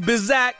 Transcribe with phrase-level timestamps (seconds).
[0.00, 0.54] Bizak?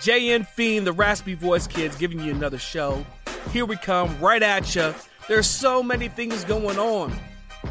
[0.00, 3.06] JN Fiend, the raspy voice kids, giving you another show.
[3.52, 4.92] Here we come, right at you.
[5.28, 7.12] There's so many things going on.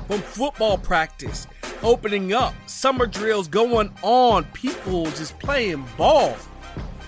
[0.08, 1.46] From football practice,
[1.84, 6.36] opening up, summer drills going on, people just playing ball.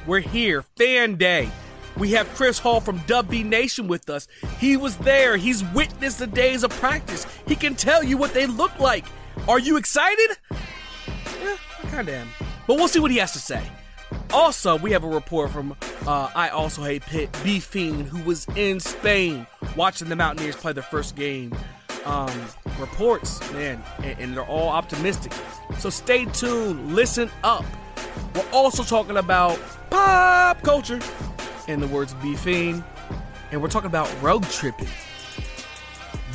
[0.05, 1.49] We're here, fan day.
[1.97, 4.27] We have Chris Hall from WV Nation with us.
[4.59, 5.37] He was there.
[5.37, 7.25] He's witnessed the days of practice.
[7.47, 9.05] He can tell you what they look like.
[9.47, 10.37] Are you excited?
[11.41, 12.27] Yeah, I kind of am.
[12.67, 13.63] But we'll see what he has to say.
[14.35, 15.71] Also, we have a report from
[16.05, 19.47] uh, I Also Hate Pitt, B Fiend, who was in Spain
[19.77, 21.55] watching the Mountaineers play their first game.
[22.03, 22.29] Um,
[22.77, 25.31] reports, man, and, and they're all optimistic.
[25.79, 27.63] So stay tuned, listen up.
[28.35, 29.57] We're also talking about
[29.89, 30.99] pop culture,
[31.69, 32.83] in the words B Fiend,
[33.53, 34.89] and we're talking about road tripping.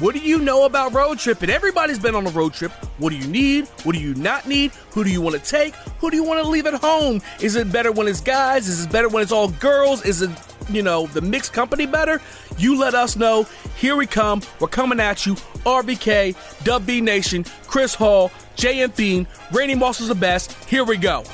[0.00, 1.50] What do you know about road tripping?
[1.50, 2.72] Everybody's been on a road trip.
[2.96, 3.68] What do you need?
[3.82, 4.72] What do you not need?
[4.92, 5.74] Who do you want to take?
[5.98, 7.20] Who do you want to leave at home?
[7.42, 8.66] Is it better when it's guys?
[8.66, 10.02] Is it better when it's all girls?
[10.06, 10.30] Is it,
[10.70, 12.22] you know, the mixed company better?
[12.56, 13.46] You let us know.
[13.76, 14.40] Here we come.
[14.58, 15.34] We're coming at you.
[15.66, 16.34] RVK,
[16.64, 20.54] WV Nation, Chris Hall, JM Fiend, Randy Moss is the best.
[20.64, 21.24] Here we go.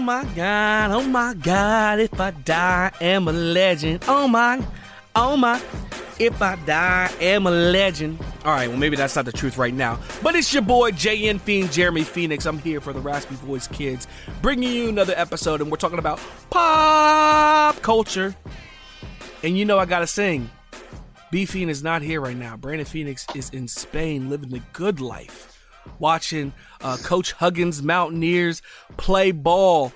[0.00, 4.02] Oh my god, oh my god, if I die, am a legend.
[4.08, 4.64] Oh my,
[5.14, 5.60] oh my,
[6.18, 8.18] if I die, am a legend.
[8.46, 10.00] All right, well, maybe that's not the truth right now.
[10.22, 12.46] But it's your boy, JN Fiend, Jeremy Phoenix.
[12.46, 14.06] I'm here for the Raspy Voice Kids,
[14.40, 16.18] bringing you another episode, and we're talking about
[16.48, 18.34] pop culture.
[19.42, 20.48] And you know, I gotta sing.
[21.30, 22.56] B Fiend is not here right now.
[22.56, 25.49] Brandon Phoenix is in Spain living the good life
[25.98, 28.62] watching uh, Coach Huggins Mountaineers
[28.96, 29.92] play ball.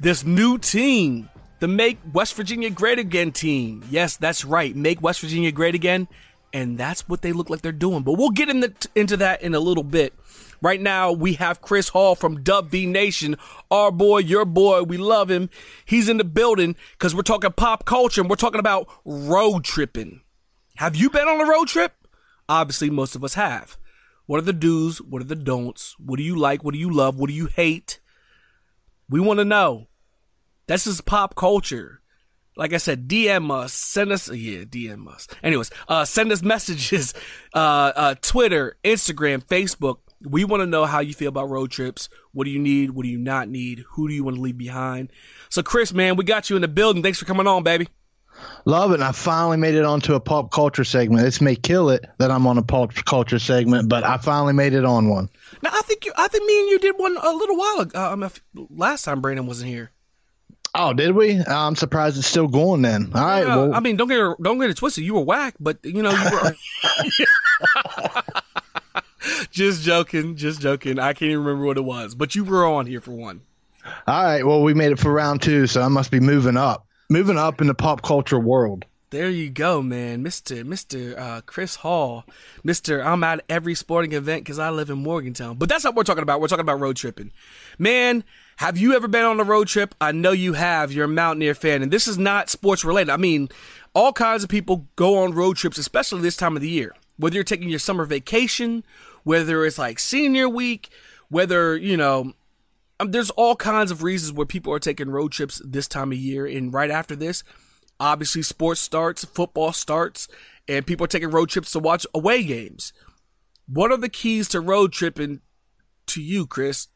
[0.00, 3.84] This new team, the Make West Virginia Great Again team.
[3.88, 4.74] Yes, that's right.
[4.74, 6.08] Make West Virginia Great Again.
[6.52, 8.02] And that's what they look like they're doing.
[8.02, 10.12] But we'll get in the, into that in a little bit.
[10.60, 13.36] Right now, we have Chris Hall from Dub WV Nation,
[13.70, 14.84] our boy, your boy.
[14.84, 15.50] We love him.
[15.84, 20.20] He's in the building because we're talking pop culture and we're talking about road tripping.
[20.76, 21.94] Have you been on a road trip?
[22.48, 23.76] Obviously, most of us have.
[24.26, 25.00] What are the do's?
[25.00, 25.96] What are the don'ts?
[25.98, 26.64] What do you like?
[26.64, 27.16] What do you love?
[27.16, 28.00] What do you hate?
[29.08, 29.88] We want to know.
[30.66, 32.00] This is pop culture.
[32.56, 35.26] Like I said, DM us, send us, yeah, DM us.
[35.42, 37.14] Anyways, uh, send us messages,
[37.54, 39.98] uh, uh, Twitter, Instagram, Facebook.
[40.22, 42.08] We want to know how you feel about road trips.
[42.32, 42.90] What do you need?
[42.90, 43.84] What do you not need?
[43.92, 45.10] Who do you want to leave behind?
[45.48, 47.02] So, Chris, man, we got you in the building.
[47.02, 47.88] Thanks for coming on, baby.
[48.64, 48.94] Love it.
[48.94, 51.24] And I finally made it onto a pop culture segment.
[51.24, 54.74] This may kill it that I'm on a pop culture segment, but I finally made
[54.74, 55.28] it on one.
[55.62, 58.12] Now, I think you, I think me and you did one a little while ago.
[58.12, 58.30] Um,
[58.70, 59.90] last time Brandon wasn't here.
[60.74, 61.38] Oh, did we?
[61.38, 62.80] I'm surprised it's still going.
[62.80, 63.46] Then, all right.
[63.46, 65.04] Yeah, well, I mean, don't get it, don't get it twisted.
[65.04, 66.54] You were whack, but you know you were.
[69.50, 70.98] just joking, just joking.
[70.98, 73.42] I can't even remember what it was, but you were on here for one.
[74.06, 74.46] all right.
[74.46, 77.60] Well, we made it for round two, so I must be moving up, moving up
[77.60, 78.86] in the pop culture world.
[79.10, 82.24] There you go, man, Mister Mister uh, Chris Hall,
[82.64, 83.04] Mister.
[83.04, 85.56] I'm at every sporting event because I live in Morgantown.
[85.56, 86.40] But that's not what we're talking about.
[86.40, 87.30] We're talking about road tripping,
[87.78, 88.24] man.
[88.56, 89.94] Have you ever been on a road trip?
[90.00, 90.92] I know you have.
[90.92, 93.10] You're a Mountaineer fan, and this is not sports related.
[93.10, 93.50] I mean,
[93.92, 96.94] all kinds of people go on road trips, especially this time of the year.
[97.18, 98.82] Whether you're taking your summer vacation,
[99.24, 100.88] whether it's like senior week,
[101.28, 102.32] whether you know
[103.02, 106.18] um, there's all kinds of reasons where people are taking road trips this time of
[106.18, 106.46] year.
[106.46, 107.42] And right after this,
[107.98, 110.28] obviously sports starts, football starts,
[110.68, 112.92] and people are taking road trips to watch away games.
[113.66, 115.40] What are the keys to road tripping
[116.08, 116.88] to you, Chris?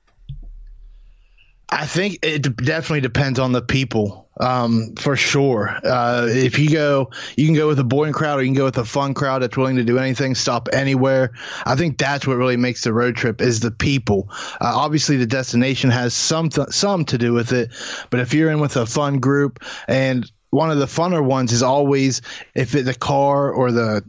[1.69, 5.77] I think it de- definitely depends on the people, um, for sure.
[5.83, 8.65] Uh, if you go, you can go with a boring crowd, or you can go
[8.65, 11.33] with a fun crowd that's willing to do anything, stop anywhere.
[11.65, 14.29] I think that's what really makes the road trip is the people.
[14.61, 17.73] Uh, obviously, the destination has some th- some to do with it,
[18.11, 21.65] but if you're in with a fun group, and one of the funner ones is
[21.65, 22.23] always
[22.55, 24.05] if it, the car or the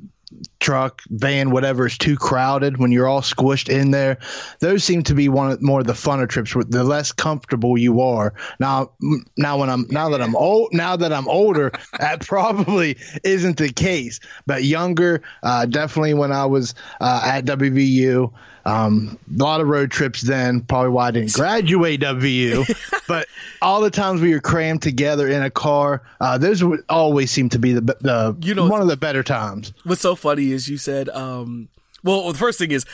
[0.59, 4.17] truck, van, whatever is too crowded when you're all squished in there.
[4.59, 6.53] Those seem to be one of more of the funner trips.
[6.69, 8.33] The less comfortable you are.
[8.59, 8.91] Now,
[9.37, 13.69] now when I'm now that I'm old, now that I'm older, that probably isn't the
[13.71, 14.19] case.
[14.45, 18.31] But younger, uh, definitely when I was uh, at WVU.
[18.65, 22.65] Um, a lot of road trips then, probably why I didn't graduate WU,
[23.07, 23.29] but
[23.61, 27.47] all the times we were crammed together in a car, uh, those would always seem
[27.47, 29.71] to be the, the You know- one of the better times.
[29.85, 31.69] What's so funny is you said, um,
[32.03, 32.85] well, the first thing is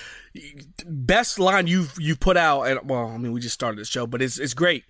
[0.85, 4.07] best line you've you put out, and well, I mean, we just started the show,
[4.07, 4.83] but it's it's great.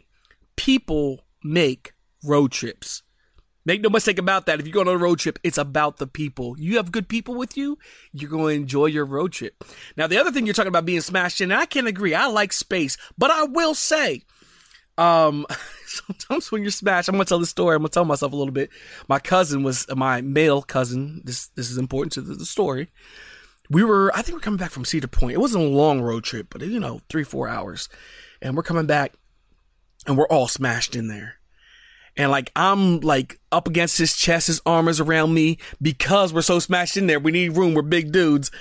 [0.56, 1.94] People make
[2.24, 3.04] road trips.
[3.66, 4.60] Make no mistake about that.
[4.60, 6.56] If you go on a road trip, it's about the people.
[6.60, 7.78] You have good people with you,
[8.12, 9.64] you're going to enjoy your road trip.
[9.96, 12.14] Now, the other thing you're talking about being smashed in, and I can agree.
[12.14, 14.24] I like space, but I will say,
[14.98, 15.46] um,
[15.86, 17.76] sometimes when you're smashed, I'm gonna tell this story.
[17.76, 18.70] I'm gonna tell myself a little bit.
[19.08, 21.22] My cousin was my male cousin.
[21.24, 22.90] This this is important to the, the story.
[23.70, 25.34] We were, I think we're coming back from Cedar Point.
[25.34, 27.90] It wasn't a long road trip, but you know, three four hours,
[28.42, 29.14] and we're coming back,
[30.06, 31.36] and we're all smashed in there.
[32.16, 36.42] And like I'm like up against his chest, his arm is around me because we're
[36.42, 37.20] so smashed in there.
[37.20, 37.74] We need room.
[37.74, 38.52] We're big dudes.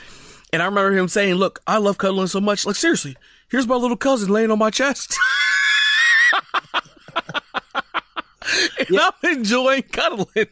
[0.53, 2.65] And I remember him saying, "Look, I love cuddling so much.
[2.65, 3.17] Like seriously,
[3.51, 5.19] here's my little cousin laying on my chest."
[8.89, 10.47] and I'm enjoying cuddling.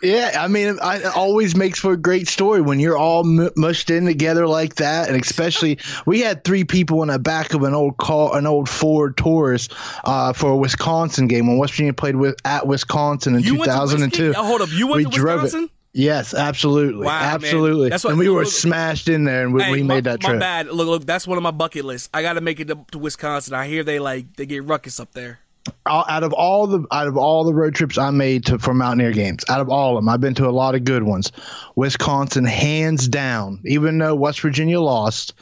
[0.00, 3.50] Yeah, I mean, I, it always makes for a great story when you're all m-
[3.56, 7.64] mushed in together like that, and especially we had three people in the back of
[7.64, 9.68] an old car, an old Ford Taurus,
[10.04, 13.64] uh, for a Wisconsin game when West Virginia played with at Wisconsin in You went
[13.64, 14.34] to 2002.
[14.36, 15.64] Oh, hold up, you went we to drove Wisconsin?
[15.64, 15.70] it.
[15.98, 17.34] Yes, absolutely, Wow, man.
[17.34, 17.88] absolutely.
[17.90, 20.04] That's what- and we were look- smashed in there, and we, Hey, we my, made
[20.04, 20.68] that my bad.
[20.68, 22.08] Look, look, that's one of my bucket lists.
[22.14, 23.52] I got to make it to, to Wisconsin.
[23.54, 25.40] I hear they like they get ruckus up there.
[25.86, 29.10] out of all the out of all the road trips I made to for Mountaineer
[29.12, 31.32] games, out of all of them, I've been to a lot of good ones.
[31.74, 35.34] Wisconsin, hands down, even though West Virginia lost,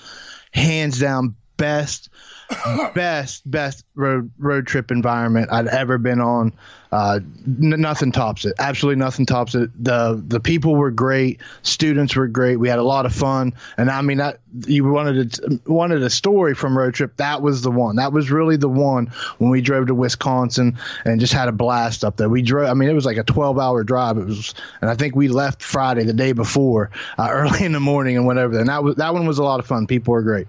[0.53, 2.09] hands down, best,
[2.95, 6.53] best, best road road trip environment I'd ever been on.
[6.93, 8.55] Uh, n- nothing tops it.
[8.59, 9.71] Absolutely nothing tops it.
[9.83, 11.41] the The people were great.
[11.63, 12.57] Students were great.
[12.57, 13.55] We had a lot of fun.
[13.77, 17.17] And I mean, that you wanted a, wanted a story from road trip.
[17.17, 17.97] That was the one.
[17.97, 19.09] That was really the one
[19.39, 22.29] when we drove to Wisconsin and just had a blast up there.
[22.29, 22.69] We drove.
[22.69, 24.17] I mean, it was like a twelve hour drive.
[24.19, 27.81] It was, and I think we left Friday the day before, uh, early in the
[27.81, 28.61] morning, and went over there.
[28.61, 29.87] And that was that one was a lot of fun.
[29.87, 30.47] People were great.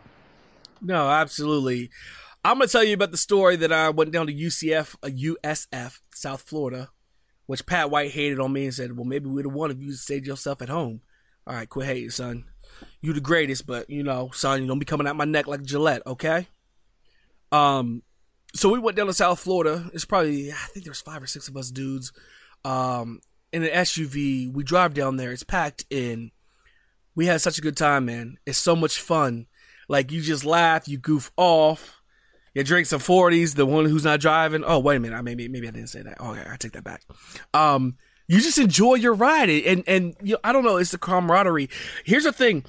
[0.82, 1.90] No, absolutely.
[2.44, 6.00] I'm gonna tell you about the story that I went down to UCF, a USF,
[6.14, 6.90] South Florida,
[7.46, 9.92] which Pat White hated on me and said, "Well, maybe we'd have won if you
[9.94, 11.02] stayed yourself at home."
[11.46, 12.46] All right, quit hating, son.
[13.02, 15.64] You the greatest, but you know, son, you don't be coming at my neck like
[15.64, 16.48] Gillette, okay?
[17.52, 18.04] Um,
[18.54, 19.90] so we went down to South Florida.
[19.94, 22.12] It's probably I think there's five or six of us dudes,
[22.64, 23.20] um,
[23.52, 24.52] in an SUV.
[24.52, 25.32] We drive down there.
[25.32, 26.32] It's packed in.
[27.16, 28.38] We had such a good time, man.
[28.46, 29.48] It's so much fun.
[29.88, 32.02] Like you just laugh, you goof off,
[32.54, 33.56] you drink some forties.
[33.56, 34.64] The one who's not driving.
[34.66, 36.20] Oh wait a minute, I maybe maybe I didn't say that.
[36.20, 37.04] Okay, I take that back.
[37.54, 41.70] Um, you just enjoy your ride, and and you I don't know, it's the camaraderie.
[42.04, 42.66] Here's the thing.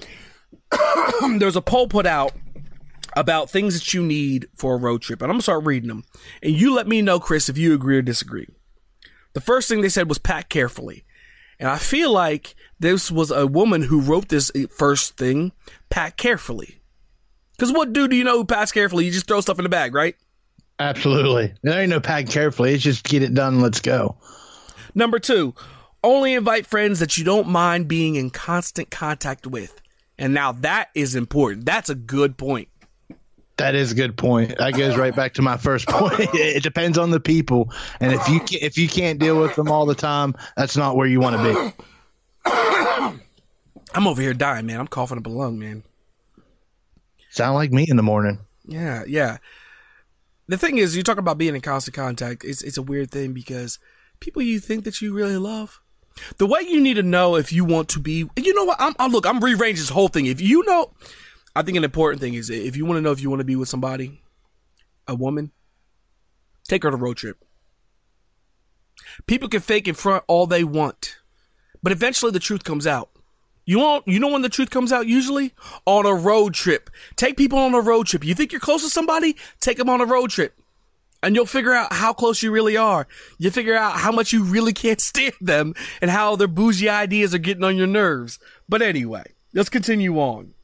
[1.37, 2.31] There's a poll put out
[3.15, 6.05] about things that you need for a road trip, and I'm gonna start reading them,
[6.41, 8.47] and you let me know, Chris, if you agree or disagree.
[9.33, 11.05] The first thing they said was pack carefully.
[11.59, 15.51] And I feel like this was a woman who wrote this first thing,
[15.89, 16.78] pack carefully.
[17.59, 19.03] Because what dude do you know who packs carefully?
[19.03, 20.15] You just throw stuff in the bag, right?
[20.79, 21.53] Absolutely.
[21.61, 22.73] There ain't no pack carefully.
[22.73, 23.59] It's just get it done.
[23.59, 24.15] Let's go.
[24.95, 25.53] Number two,
[26.01, 29.81] only invite friends that you don't mind being in constant contact with.
[30.17, 31.65] And now that is important.
[31.65, 32.69] That's a good point.
[33.57, 34.57] That is a good point.
[34.57, 36.13] That goes right back to my first point.
[36.33, 39.85] it depends on the people, and if you if you can't deal with them all
[39.85, 41.73] the time, that's not where you want to
[42.45, 42.53] be.
[43.93, 44.79] I'm over here dying, man.
[44.79, 45.83] I'm coughing up a lung, man.
[47.29, 48.39] Sound like me in the morning.
[48.65, 49.37] Yeah, yeah.
[50.47, 52.43] The thing is, you talk about being in constant contact.
[52.43, 53.79] It's it's a weird thing because
[54.19, 55.79] people you think that you really love.
[56.37, 58.81] The way you need to know if you want to be, you know what?
[58.81, 59.25] I'm, I'm look.
[59.25, 60.25] I'm rearranging this whole thing.
[60.25, 60.93] If you know,
[61.55, 63.45] I think an important thing is if you want to know if you want to
[63.45, 64.21] be with somebody,
[65.07, 65.51] a woman,
[66.67, 67.37] take her on a road trip.
[69.27, 71.17] People can fake in front all they want,
[71.81, 73.09] but eventually the truth comes out.
[73.69, 75.53] You know, you know when the truth comes out usually
[75.85, 76.89] on a road trip.
[77.15, 78.25] Take people on a road trip.
[78.25, 79.35] You think you're close to somebody?
[79.59, 80.59] Take them on a road trip.
[81.21, 83.07] And you'll figure out how close you really are.
[83.37, 87.35] You figure out how much you really can't stand them and how their bougie ideas
[87.35, 88.39] are getting on your nerves.
[88.67, 90.55] But anyway, let's continue on.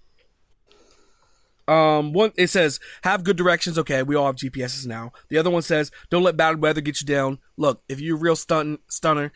[1.68, 3.78] Um, one it says have good directions.
[3.78, 5.12] Okay, we all have GPSs now.
[5.30, 7.38] The other one says don't let bad weather get you down.
[7.56, 9.32] Look, if you're a real stun stunner,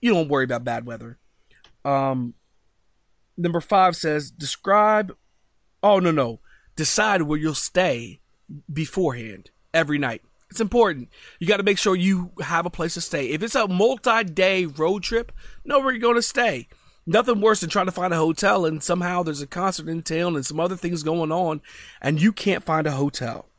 [0.00, 1.18] you don't worry about bad weather.
[1.84, 2.32] Um,
[3.40, 5.16] number five says describe.
[5.82, 6.40] Oh no no,
[6.76, 8.20] decide where you'll stay
[8.72, 10.22] beforehand every night.
[10.50, 11.08] It's important.
[11.38, 13.28] You got to make sure you have a place to stay.
[13.28, 15.30] If it's a multi-day road trip,
[15.64, 16.68] know where you're going to stay.
[17.06, 20.34] Nothing worse than trying to find a hotel and somehow there's a concert in town
[20.34, 21.60] and some other things going on
[22.00, 23.49] and you can't find a hotel.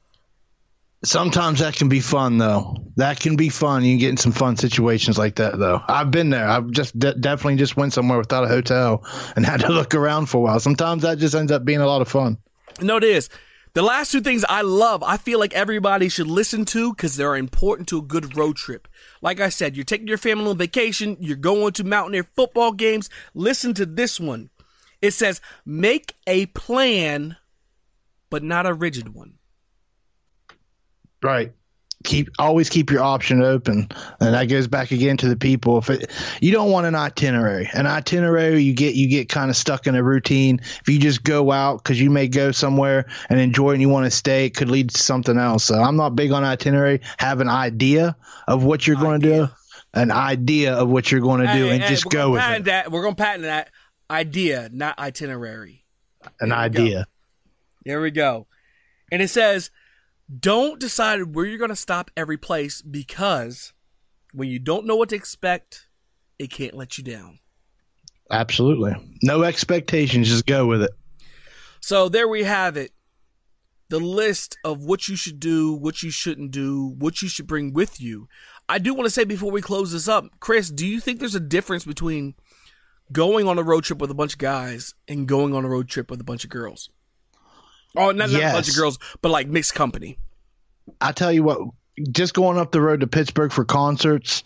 [1.04, 2.78] Sometimes that can be fun though.
[2.98, 3.84] That can be fun.
[3.84, 5.82] You can get in some fun situations like that though.
[5.88, 6.48] I've been there.
[6.48, 9.04] I've just de- definitely just went somewhere without a hotel
[9.36, 10.60] and had to look around for a while.
[10.60, 12.38] Sometimes that just ends up being a lot of fun.
[12.80, 13.30] No, it is.
[13.74, 17.38] The last two things I love, I feel like everybody should listen to because they're
[17.38, 18.88] important to a good road trip.
[19.22, 23.10] Like I said, you're taking your family on vacation, you're going to Mountaineer football games.
[23.34, 24.50] Listen to this one.
[25.02, 27.38] It says, make a plan,
[28.30, 29.36] but not a rigid one.
[31.24, 31.54] Right.
[32.04, 33.88] Keep always keep your option open.
[34.20, 35.78] And that goes back again to the people.
[35.78, 36.10] If it,
[36.42, 37.70] you don't want an itinerary.
[37.74, 40.62] An itinerary you get you get kind of stuck in a routine.
[40.64, 44.06] If you just go out because you may go somewhere and enjoy and you want
[44.06, 45.66] to stay it could lead to something else.
[45.66, 47.02] So i'm not big on itinerary.
[47.20, 48.16] Have an idea
[48.48, 49.50] of what you're going to do
[49.94, 52.66] an idea of what you're going to do hey, and hey, just go with it.
[52.66, 53.70] that we're going to patent that
[54.10, 55.84] idea not itinerary.
[56.40, 57.04] An idea go.
[57.86, 58.48] there we go.
[59.12, 59.72] And it says
[60.40, 63.74] don't decide where you're going to stop every place because
[64.34, 65.88] when you don't know what to expect,
[66.40, 67.40] it can't let you down.
[68.30, 68.94] Absolutely.
[69.22, 70.92] No expectations, just go with it.
[71.82, 72.92] So there we have it.
[73.90, 77.74] The list of what you should do, what you shouldn't do, what you should bring
[77.74, 78.30] with you.
[78.70, 81.36] I do want to say before we close this up, Chris, do you think there's
[81.36, 82.36] a difference between
[83.12, 85.90] going on a road trip with a bunch of guys and going on a road
[85.90, 86.90] trip with a bunch of girls?
[87.96, 88.42] Oh, not, yes.
[88.42, 90.18] not a bunch of girls, but like mixed company.
[91.00, 91.60] I tell you what,
[92.12, 94.44] just going up the road to Pittsburgh for concerts,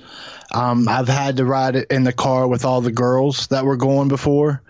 [0.54, 4.08] um, I've had to ride in the car with all the girls that were going
[4.08, 4.62] before,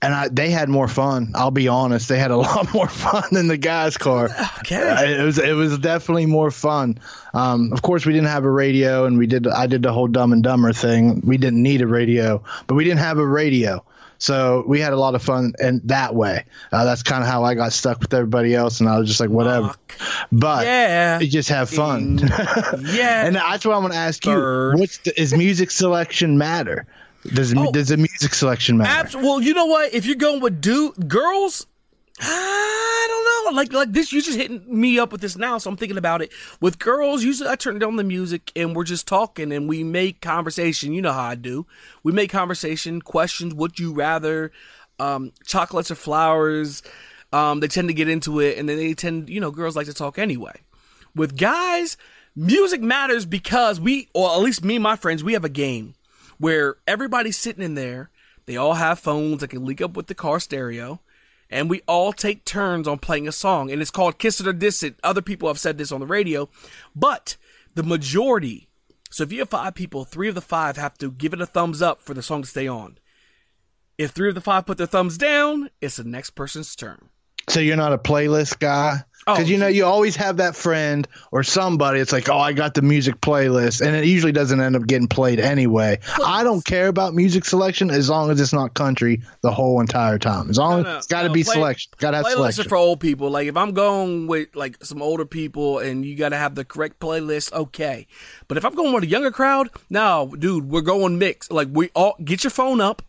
[0.00, 1.32] and I, they had more fun.
[1.34, 4.30] I'll be honest; they had a lot more fun than the guys' car.
[4.60, 6.98] Okay, it was it was definitely more fun.
[7.34, 10.08] Um, of course, we didn't have a radio, and we did I did the whole
[10.08, 11.22] Dumb and Dumber thing.
[11.24, 13.84] We didn't need a radio, but we didn't have a radio.
[14.18, 16.44] So we had a lot of fun in that way.
[16.72, 19.20] Uh, that's kind of how I got stuck with everybody else, and I was just
[19.20, 19.74] like, whatever.
[20.32, 22.18] But yeah, you just have fun.
[22.80, 26.86] yeah, and that's what I'm going to ask you: What's the, is music selection matter?
[27.34, 28.90] Does oh, does the music selection matter?
[28.90, 29.94] Abs- well, you know what?
[29.94, 31.66] If you're going with dude girls,
[32.20, 33.56] I don't know.
[33.56, 36.22] Like like this, you just hitting me up with this now, so I'm thinking about
[36.22, 36.32] it.
[36.60, 40.20] With girls, usually I turn down the music and we're just talking and we make
[40.20, 40.92] conversation.
[40.92, 41.66] You know how I do.
[42.02, 43.54] We make conversation, questions.
[43.54, 44.52] Would you rather?
[45.00, 46.82] Um, chocolates or flowers?
[47.32, 49.86] Um, they tend to get into it, and then they tend, you know, girls like
[49.86, 50.62] to talk anyway.
[51.14, 51.96] With guys,
[52.34, 55.94] music matters because we, or at least me and my friends, we have a game
[56.38, 58.10] where everybody's sitting in there.
[58.46, 61.00] They all have phones that can link up with the car stereo
[61.50, 64.52] and we all take turns on playing a song, and it's called Kiss It or
[64.52, 64.96] Diss It.
[65.02, 66.48] Other people have said this on the radio,
[66.94, 67.36] but
[67.74, 68.68] the majority.
[69.10, 71.46] So if you have five people, three of the five have to give it a
[71.46, 72.98] thumbs up for the song to stay on.
[73.96, 77.08] If three of the five put their thumbs down, it's the next person's turn.
[77.48, 79.02] So you're not a playlist guy?
[79.26, 79.46] Because Oh.
[79.50, 82.00] you know you always have that friend or somebody.
[82.00, 85.06] It's like, oh, I got the music playlist, and it usually doesn't end up getting
[85.06, 85.98] played anyway.
[86.24, 90.18] I don't care about music selection as long as it's not country the whole entire
[90.18, 90.48] time.
[90.48, 92.26] As long No, no, as it's got to no, be play- selection, got to have
[92.26, 92.68] Playlists are selection.
[92.70, 93.30] for old people.
[93.30, 96.64] Like if I'm going with like some older people and you got to have the
[96.64, 98.06] correct playlist, okay.
[98.46, 101.50] But if I'm going with a younger crowd, no, dude, we're going mix.
[101.50, 103.02] Like we all get your phone up,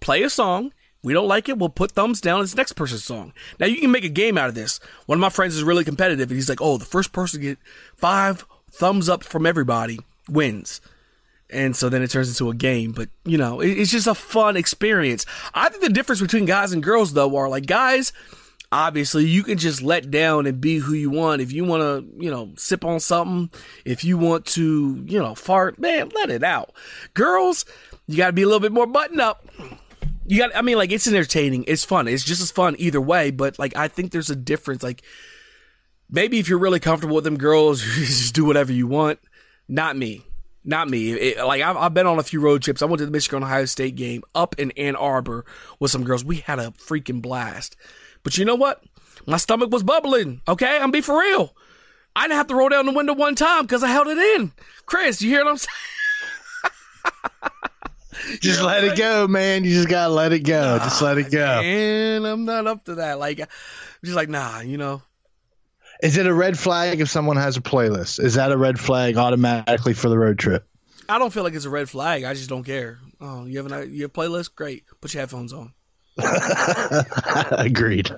[0.00, 0.72] play a song.
[1.08, 2.42] We don't like it, we'll put thumbs down.
[2.42, 3.32] It's next person's song.
[3.58, 4.78] Now you can make a game out of this.
[5.06, 7.46] One of my friends is really competitive, and he's like, "Oh, the first person to
[7.46, 7.58] get
[7.96, 9.98] five thumbs up from everybody
[10.28, 10.80] wins."
[11.50, 12.92] and so then it turns into a game.
[12.92, 15.24] But you know, it, it's just a fun experience.
[15.54, 18.12] I think the difference between guys and girls though are like guys.
[18.70, 21.40] Obviously, you can just let down and be who you want.
[21.40, 23.48] If you want to, you know, sip on something,
[23.86, 26.74] if you want to, you know, fart, man, let it out.
[27.14, 27.64] Girls,
[28.06, 29.48] you got to be a little bit more buttoned up.
[30.28, 33.30] You got, I mean, like it's entertaining, it's fun, it's just as fun either way.
[33.30, 34.82] But like, I think there's a difference.
[34.82, 35.02] Like,
[36.10, 39.18] maybe if you're really comfortable with them girls, just do whatever you want.
[39.68, 40.22] Not me.
[40.64, 41.12] Not me.
[41.12, 42.82] It- like I've, I've been on a few road trips.
[42.82, 45.46] I went to the Michigan Ohio State game up in Ann Arbor
[45.80, 46.24] with some girls.
[46.24, 47.76] We had a freaking blast.
[48.22, 48.84] But you know what?
[49.26, 50.42] My stomach was bubbling.
[50.46, 51.54] Okay, I'm be for real.
[52.14, 54.52] I didn't have to roll down the window one time because I held it in.
[54.84, 55.56] Chris, you hear what I'm
[57.44, 57.52] saying?
[58.40, 59.64] Just let it go, man.
[59.64, 60.78] You just gotta let it go.
[60.78, 61.60] Just let it go.
[61.60, 63.18] And I'm not up to that.
[63.18, 63.46] Like, I'm
[64.02, 65.02] just like, nah, you know.
[66.02, 68.18] Is it a red flag if someone has a playlist?
[68.20, 70.66] Is that a red flag automatically for the road trip?
[71.08, 72.24] I don't feel like it's a red flag.
[72.24, 72.98] I just don't care.
[73.20, 74.54] Oh, you have an you have a playlist?
[74.54, 74.84] Great.
[75.00, 75.72] Put your headphones on.
[77.52, 78.10] Agreed.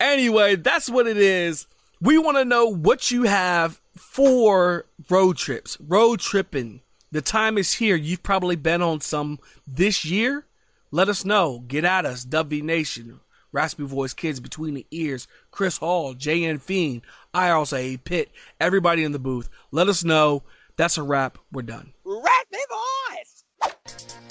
[0.00, 1.66] Anyway, that's what it is.
[2.00, 6.80] We want to know what you have for road trips, road tripping.
[7.10, 7.96] The time is here.
[7.96, 10.44] You've probably been on some this year.
[10.90, 11.60] Let us know.
[11.66, 13.20] Get at us, W Nation,
[13.52, 17.02] Raspy Voice Kids Between the Ears, Chris Hall, JN Fiend,
[17.34, 19.48] IRSA Pitt, everybody in the booth.
[19.70, 20.42] Let us know.
[20.76, 21.38] That's a wrap.
[21.50, 21.92] We're done.
[22.04, 23.44] Raspy voice.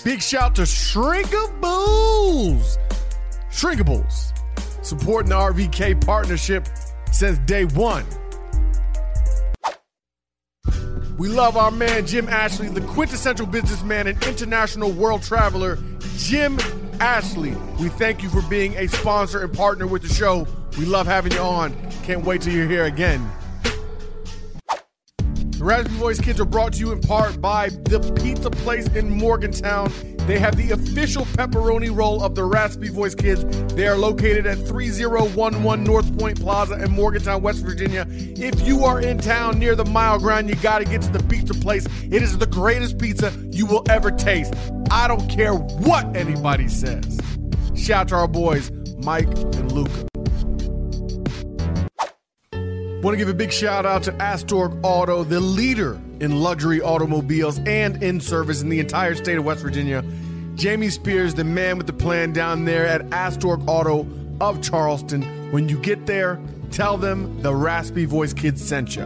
[0.04, 1.58] Big shout to Shrinkables.
[3.52, 4.34] Shrinkables,
[4.86, 6.68] supporting the RVK partnership
[7.12, 8.06] since day one.
[11.18, 15.80] We love our man Jim Ashley, the quintessential businessman and international world traveler,
[16.16, 16.60] Jim
[17.00, 17.56] Ashley.
[17.80, 20.48] We thank you for being a sponsor and partner with the show.
[20.78, 21.76] We love having you on.
[22.04, 23.28] Can't wait till you're here again.
[24.68, 29.10] The Raspy Voice Kids are brought to you in part by The Pizza Place in
[29.10, 29.92] Morgantown.
[30.28, 33.46] They have the official pepperoni roll of the Raspy Voice Kids.
[33.74, 38.06] They are located at 3011 North Point Plaza in Morgantown, West Virginia.
[38.10, 41.24] If you are in town near the mile ground, you got to get to the
[41.24, 41.86] pizza place.
[42.04, 44.54] It is the greatest pizza you will ever taste.
[44.92, 47.22] I don't care what anybody says.
[47.74, 50.08] Shout out to our boys, Mike and Luca.
[53.02, 57.60] Want to give a big shout out to Astorg Auto, the leader in luxury automobiles
[57.60, 60.04] and in service in the entire state of West Virginia.
[60.56, 64.08] Jamie Spears, the man with the plan down there at Astorg Auto
[64.42, 65.52] of Charleston.
[65.52, 66.40] When you get there,
[66.72, 69.06] tell them the Raspy Voice Kids sent you.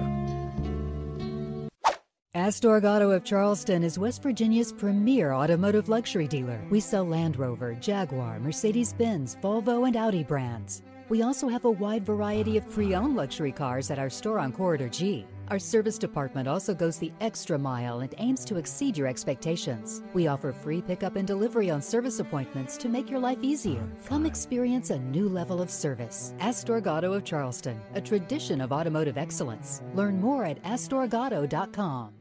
[2.34, 6.62] Astorg Auto of Charleston is West Virginia's premier automotive luxury dealer.
[6.70, 10.82] We sell Land Rover, Jaguar, Mercedes Benz, Volvo, and Audi brands.
[11.12, 14.54] We also have a wide variety of pre owned luxury cars at our store on
[14.54, 15.26] Corridor G.
[15.50, 20.04] Our service department also goes the extra mile and aims to exceed your expectations.
[20.14, 23.84] We offer free pickup and delivery on service appointments to make your life easier.
[24.06, 26.34] Come experience a new level of service.
[26.40, 29.82] Astorg Auto of Charleston, a tradition of automotive excellence.
[29.94, 32.14] Learn more at astorgauto.com.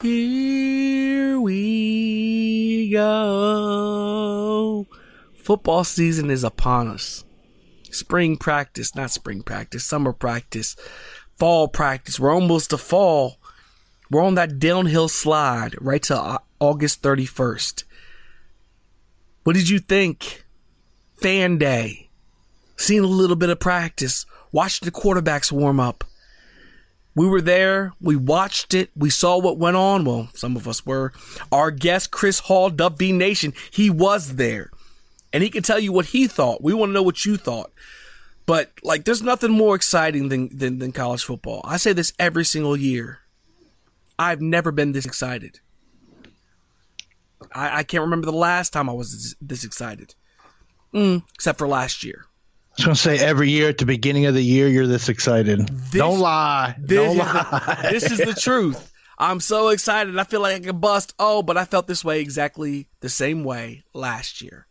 [0.00, 4.86] Here we go.
[5.34, 7.24] Football season is upon us.
[7.94, 10.74] Spring practice, not spring practice, summer practice,
[11.36, 12.18] fall practice.
[12.18, 13.38] We're almost to fall.
[14.10, 17.84] We're on that downhill slide right to August 31st.
[19.44, 20.44] What did you think?
[21.14, 22.10] Fan day.
[22.76, 24.26] Seeing a little bit of practice.
[24.50, 26.02] Watching the quarterbacks warm up.
[27.14, 27.92] We were there.
[28.00, 28.90] We watched it.
[28.96, 30.04] We saw what went on.
[30.04, 31.12] Well, some of us were.
[31.52, 34.70] Our guest, Chris Hall, Dub V Nation, he was there.
[35.34, 36.62] And he can tell you what he thought.
[36.62, 37.72] We want to know what you thought.
[38.46, 41.60] But, like, there's nothing more exciting than, than, than college football.
[41.64, 43.18] I say this every single year.
[44.16, 45.58] I've never been this excited.
[47.52, 50.14] I, I can't remember the last time I was this, this excited.
[50.94, 52.26] Mm, except for last year.
[52.26, 55.68] I was gonna say every year at the beginning of the year you're this excited.
[55.90, 56.76] Don't lie.
[56.78, 57.78] This, Don't lie.
[57.82, 58.92] the, this is the truth.
[59.18, 60.16] I'm so excited.
[60.16, 61.14] I feel like I can bust.
[61.18, 64.66] Oh, but I felt this way exactly the same way last year.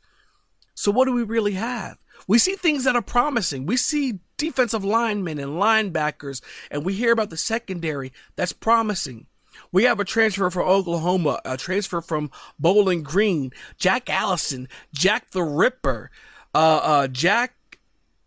[0.75, 1.97] So what do we really have?
[2.27, 3.65] We see things that are promising.
[3.65, 9.27] We see defensive linemen and linebackers, and we hear about the secondary that's promising.
[9.71, 15.43] We have a transfer from Oklahoma, a transfer from Bowling Green, Jack Allison, Jack the
[15.43, 16.09] Ripper,
[16.55, 17.53] uh, uh, Jack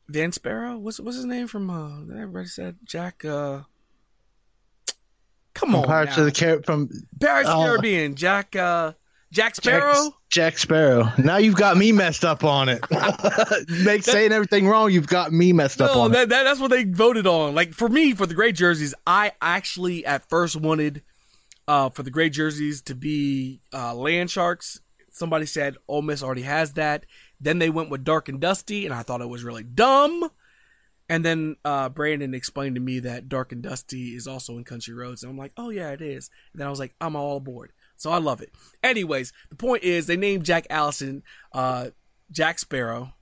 [0.09, 0.77] Van Sparrow.
[0.77, 1.69] What's what's his name from?
[1.71, 3.25] Uh, everybody said Jack.
[3.25, 3.63] Uh,
[5.55, 6.25] come on, Pirates now.
[6.27, 6.89] of the Car- from
[7.21, 7.67] Pirates of the Oh.
[7.67, 8.15] Caribbean.
[8.15, 8.55] Jack.
[8.55, 8.93] Uh,
[9.33, 9.93] Jack Sparrow.
[9.95, 11.13] Jack, Jack Sparrow.
[11.19, 12.81] Now you've got me messed up on it.
[13.85, 16.15] Make saying everything wrong, you've got me messed up No, on it.
[16.15, 17.55] that, that, that's what they voted on.
[17.55, 21.03] Like for me, for the gray jerseys, I actually at first wanted
[21.69, 24.81] uh, for the gray jerseys to be uh, land sharks.
[25.11, 27.05] Somebody said Ole Miss already has that.
[27.41, 30.31] Then they went with dark and dusty, and I thought it was really dumb.
[31.09, 34.93] And then uh, Brandon explained to me that dark and dusty is also in country
[34.95, 36.31] roads, and I'm like, oh yeah, it is.
[36.53, 37.73] And then I was like, I'm all aboard.
[37.97, 38.53] So I love it.
[38.83, 41.89] Anyways, the point is they named Jack Allison uh,
[42.31, 43.13] Jack Sparrow.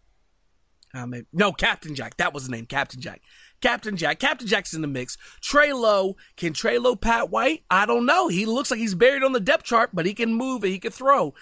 [0.93, 2.17] Uh, maybe, no, Captain Jack.
[2.19, 3.23] That was the name, Captain Jack.
[3.61, 4.19] Captain Jack.
[4.19, 5.17] Captain Jack's in the mix.
[5.41, 6.17] Trey Lowe.
[6.37, 7.65] Can Trey Lowe Pat White?
[7.71, 8.29] I don't know.
[8.29, 10.79] He looks like he's buried on the depth chart, but he can move and he
[10.79, 11.35] can throw.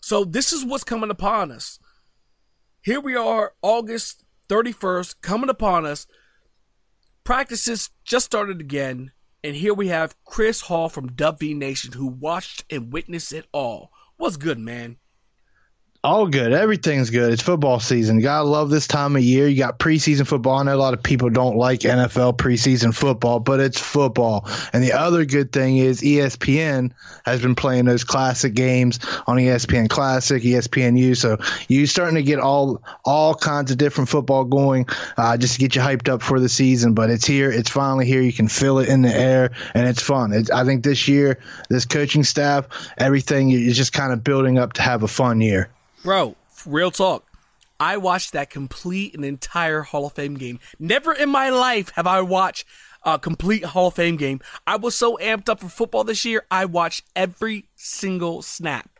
[0.00, 1.78] So this is what's coming upon us.
[2.82, 6.06] Here we are, August 31st, coming upon us.
[7.24, 9.10] Practices just started again.
[9.46, 13.46] And here we have Chris Hall from Dub V Nation who watched and witnessed it
[13.52, 13.92] all.
[14.16, 14.96] What's good, man?
[16.06, 16.52] All good.
[16.52, 17.32] Everything's good.
[17.32, 18.18] It's football season.
[18.18, 19.48] You gotta love this time of year.
[19.48, 20.58] You got preseason football.
[20.58, 24.48] I know a lot of people don't like NFL preseason football, but it's football.
[24.72, 26.92] And the other good thing is ESPN
[27.24, 31.16] has been playing those classic games on ESPN Classic, ESPNU.
[31.16, 35.60] So you starting to get all all kinds of different football going, uh, just to
[35.60, 36.94] get you hyped up for the season.
[36.94, 37.50] But it's here.
[37.50, 38.20] It's finally here.
[38.20, 40.32] You can feel it in the air, and it's fun.
[40.32, 44.74] It's, I think this year, this coaching staff, everything is just kind of building up
[44.74, 45.68] to have a fun year.
[46.06, 47.26] Bro, real talk.
[47.80, 50.60] I watched that complete and entire Hall of Fame game.
[50.78, 52.64] Never in my life have I watched
[53.02, 54.40] a complete Hall of Fame game.
[54.68, 58.95] I was so amped up for football this year, I watched every single snap.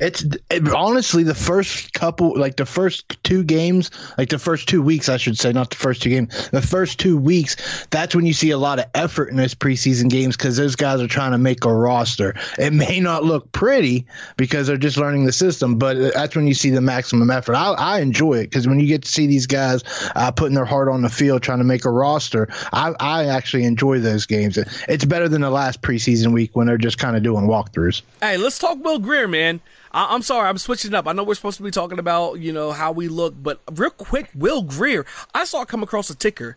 [0.00, 4.82] It's it, honestly the first couple, like the first two games, like the first two
[4.82, 6.50] weeks, I should say, not the first two games.
[6.50, 10.08] The first two weeks, that's when you see a lot of effort in those preseason
[10.08, 12.34] games because those guys are trying to make a roster.
[12.58, 14.06] It may not look pretty
[14.36, 17.54] because they're just learning the system, but that's when you see the maximum effort.
[17.54, 19.82] I, I enjoy it because when you get to see these guys
[20.14, 23.64] uh, putting their heart on the field trying to make a roster, I, I actually
[23.64, 24.58] enjoy those games.
[24.88, 28.02] It's better than the last preseason week when they're just kind of doing walkthroughs.
[28.20, 29.60] Hey, let's talk Will Grier, man.
[29.92, 31.06] I- I'm sorry, I'm switching up.
[31.06, 33.90] I know we're supposed to be talking about, you know, how we look, but real
[33.90, 35.04] quick, Will Grier.
[35.34, 36.56] I saw come across a ticker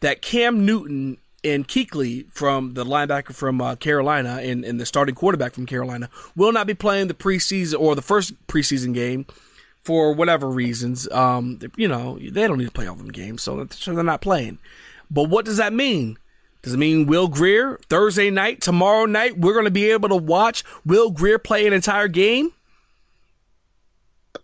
[0.00, 5.14] that Cam Newton and Kuechly from the linebacker from uh, Carolina and, and the starting
[5.14, 9.26] quarterback from Carolina will not be playing the preseason or the first preseason game
[9.82, 11.06] for whatever reasons.
[11.10, 14.22] Um, you know, they don't need to play all them games, so, so they're not
[14.22, 14.58] playing.
[15.10, 16.16] But what does that mean?
[16.64, 20.16] Does it mean Will Grier Thursday night, tomorrow night, we're going to be able to
[20.16, 22.52] watch Will Grier play an entire game?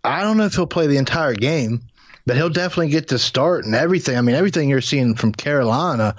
[0.03, 1.81] I don't know if he'll play the entire game,
[2.27, 4.15] but he'll definitely get to start and everything.
[4.15, 6.15] I mean, everything you're seeing from Carolina,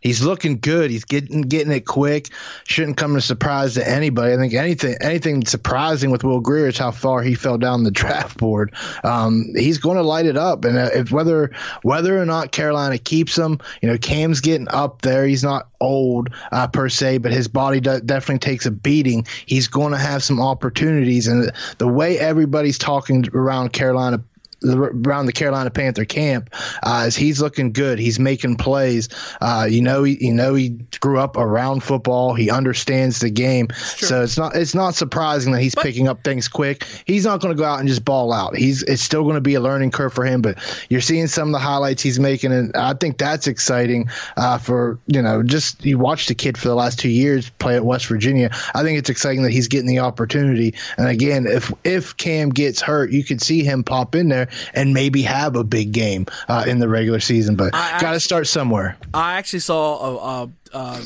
[0.00, 0.90] he's looking good.
[0.90, 2.28] He's getting getting it quick.
[2.64, 4.32] Shouldn't come as a surprise to anybody.
[4.32, 7.90] I think anything anything surprising with Will Grier is how far he fell down the
[8.00, 8.74] draft board.
[9.04, 12.98] Um, he's going to light it up, and uh, if whether whether or not Carolina
[12.98, 15.26] keeps him, you know, Cam's getting up there.
[15.26, 19.26] He's not old uh, per se, but his body do- definitely takes a beating.
[19.46, 24.22] He's going to have some opportunities, and the way everybody's talking around Carolina
[24.64, 26.50] around the Carolina Panther camp
[26.82, 27.98] uh, is he's looking good.
[27.98, 29.08] He's making plays.
[29.40, 30.70] Uh, you know, he, you know, he
[31.00, 32.34] grew up around football.
[32.34, 33.68] He understands the game.
[33.74, 36.84] So it's not it's not surprising that he's picking up things quick.
[37.06, 38.56] He's not going to go out and just ball out.
[38.56, 40.42] He's it's still going to be a learning curve for him.
[40.42, 44.58] But you're seeing some of the highlights he's making, and I think that's exciting uh,
[44.58, 47.84] for you know just you watched the kid for the last two years play at
[47.84, 48.50] West Virginia.
[48.74, 50.74] I think it's exciting that he's getting the opportunity.
[50.98, 54.94] And again, if if Cam gets hurt, you could see him pop in there and
[54.94, 57.56] maybe have a big game uh, in the regular season.
[57.56, 58.96] But got to start somewhere.
[59.14, 61.02] I actually saw a, a, a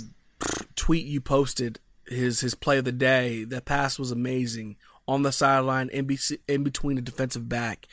[0.77, 3.45] tweet you posted his his play of the day.
[3.45, 4.77] That pass was amazing
[5.07, 7.87] on the sideline in, be, in between the defensive back.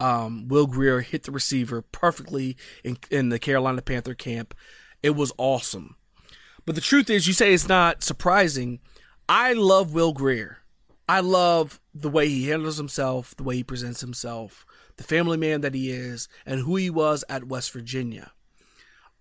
[0.00, 4.54] Um, Will Grier hit the receiver perfectly in, in the Carolina Panther camp.
[5.02, 5.96] It was awesome.
[6.66, 8.80] But the truth is, you say it's not surprising.
[9.28, 10.58] I love Will Grier.
[11.08, 14.64] I love the way he handles himself, the way he presents himself,
[14.96, 18.32] the family man that he is, and who he was at West Virginia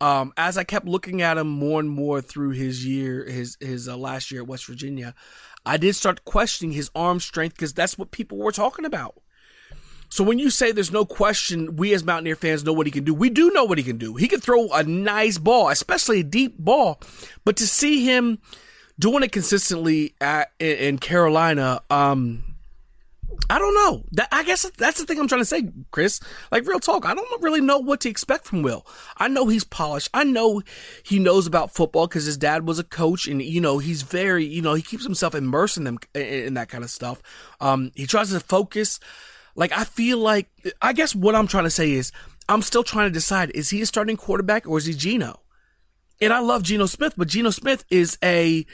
[0.03, 3.87] um, as I kept looking at him more and more through his year, his his
[3.87, 5.15] uh, last year at West Virginia,
[5.65, 9.15] I did start questioning his arm strength because that's what people were talking about.
[10.09, 13.05] So when you say there's no question, we as Mountaineer fans know what he can
[13.05, 13.13] do.
[13.13, 14.15] We do know what he can do.
[14.15, 16.99] He can throw a nice ball, especially a deep ball.
[17.45, 18.39] But to see him
[18.99, 22.43] doing it consistently at in Carolina, um,
[23.49, 24.03] I don't know.
[24.13, 26.19] That, I guess that's the thing I'm trying to say, Chris.
[26.51, 28.85] Like real talk, I don't really know what to expect from Will.
[29.17, 30.09] I know he's polished.
[30.13, 30.61] I know
[31.03, 34.45] he knows about football because his dad was a coach, and you know he's very,
[34.45, 37.21] you know, he keeps himself immersed in them in that kind of stuff.
[37.59, 38.99] Um, he tries to focus.
[39.55, 40.49] Like I feel like,
[40.81, 42.11] I guess what I'm trying to say is,
[42.49, 45.39] I'm still trying to decide: is he a starting quarterback or is he Geno?
[46.21, 48.65] And I love Geno Smith, but Geno Smith is a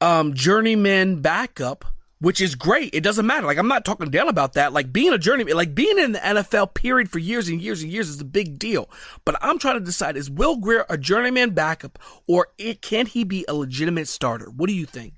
[0.00, 1.84] um, journeyman backup
[2.20, 2.94] which is great.
[2.94, 3.46] It doesn't matter.
[3.46, 4.72] Like I'm not talking down about that.
[4.72, 7.92] Like being a journeyman, like being in the NFL period for years and years and
[7.92, 8.90] years is a big deal.
[9.24, 13.24] But I'm trying to decide: is Will Grier a journeyman backup, or it, can he
[13.24, 14.50] be a legitimate starter?
[14.50, 15.14] What do you think?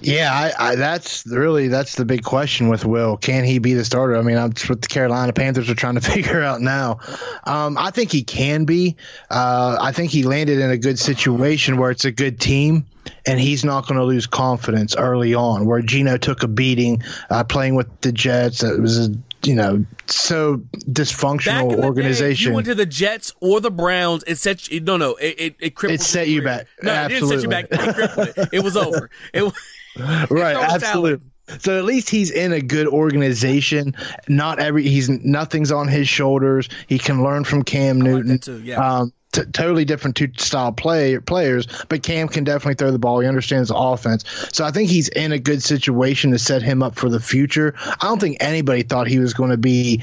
[0.00, 3.16] Yeah, I, I, that's really that's the big question with Will.
[3.16, 4.16] Can he be the starter?
[4.16, 7.00] I mean, that's what the Carolina Panthers are trying to figure out now.
[7.44, 8.96] Um, I think he can be.
[9.30, 12.86] Uh, I think he landed in a good situation where it's a good team
[13.24, 15.66] and he's not going to lose confidence early on.
[15.66, 19.84] Where Geno took a beating uh, playing with the Jets, it was a you know
[20.06, 20.58] so
[20.90, 22.44] dysfunctional organization.
[22.44, 24.24] Day, you went to the Jets or the Browns.
[24.26, 26.00] It set you, no no it it, it crippled.
[26.00, 26.66] It set you back.
[26.82, 27.36] No, absolutely.
[27.36, 28.28] it didn't set you back.
[28.36, 28.48] It, it.
[28.54, 29.10] it was over.
[29.32, 29.52] It
[30.30, 31.26] right, absolutely.
[31.60, 33.94] So at least he's in a good organization.
[34.28, 36.68] Not every he's nothing's on his shoulders.
[36.88, 38.32] He can learn from Cam Newton.
[38.32, 38.76] Like too, yeah.
[38.84, 43.20] Um, t- totally different two style play players, but Cam can definitely throw the ball.
[43.20, 46.82] He understands the offense, so I think he's in a good situation to set him
[46.82, 47.74] up for the future.
[47.78, 50.02] I don't think anybody thought he was going to be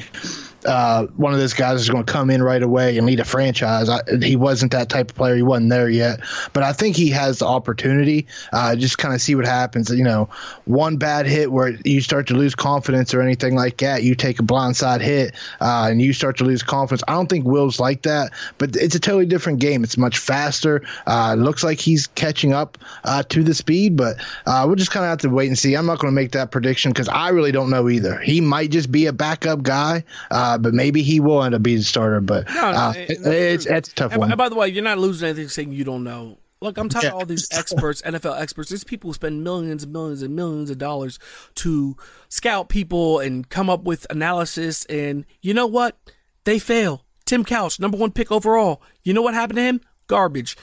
[0.65, 3.25] uh, one of those guys is going to come in right away and lead a
[3.25, 3.89] franchise.
[3.89, 5.35] I, he wasn't that type of player.
[5.35, 6.21] He wasn't there yet,
[6.53, 8.27] but I think he has the opportunity.
[8.51, 9.89] Uh, just kind of see what happens.
[9.89, 10.29] You know,
[10.65, 14.03] one bad hit where you start to lose confidence or anything like that.
[14.03, 17.03] You take a blindside hit uh, and you start to lose confidence.
[17.07, 19.83] I don't think Will's like that, but it's a totally different game.
[19.83, 20.83] It's much faster.
[21.07, 25.05] Uh, looks like he's catching up uh, to the speed, but uh, we'll just kind
[25.05, 25.75] of have to wait and see.
[25.75, 28.19] I'm not going to make that prediction because I really don't know either.
[28.19, 30.03] He might just be a backup guy.
[30.31, 32.21] Uh, uh, but maybe he will end up being the starter.
[32.21, 34.31] But no, no, uh, it, it's it's a tough and, one.
[34.31, 36.37] And by the way, you're not losing anything saying you don't know.
[36.61, 37.15] Look, I'm talking yeah.
[37.15, 38.69] all these experts, NFL experts.
[38.69, 41.19] These people who spend millions and millions and millions of dollars
[41.55, 41.97] to
[42.29, 44.85] scout people and come up with analysis.
[44.85, 45.97] And you know what?
[46.45, 47.03] They fail.
[47.25, 48.81] Tim Couch, number one pick overall.
[49.03, 49.81] You know what happened to him?
[50.07, 50.57] Garbage.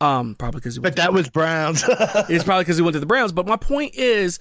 [0.00, 0.78] Um, probably because.
[0.78, 1.84] But that was Browns.
[1.88, 3.32] it's probably because he went to the Browns.
[3.32, 4.38] But my point is,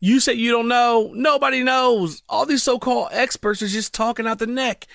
[0.00, 1.10] you say you don't know.
[1.14, 2.22] Nobody knows.
[2.28, 4.86] All these so-called experts are just talking out the neck.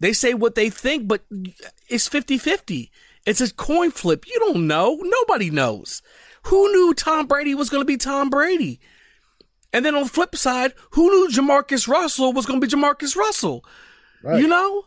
[0.00, 1.24] They say what they think, but
[1.88, 2.90] it's 50-50.
[3.26, 4.26] It's a coin flip.
[4.26, 4.98] You don't know.
[5.02, 6.02] Nobody knows.
[6.44, 8.78] Who knew Tom Brady was going to be Tom Brady?
[9.72, 13.16] And then on the flip side, who knew Jamarcus Russell was going to be Jamarcus
[13.16, 13.64] Russell?
[14.22, 14.40] Right.
[14.40, 14.84] You know?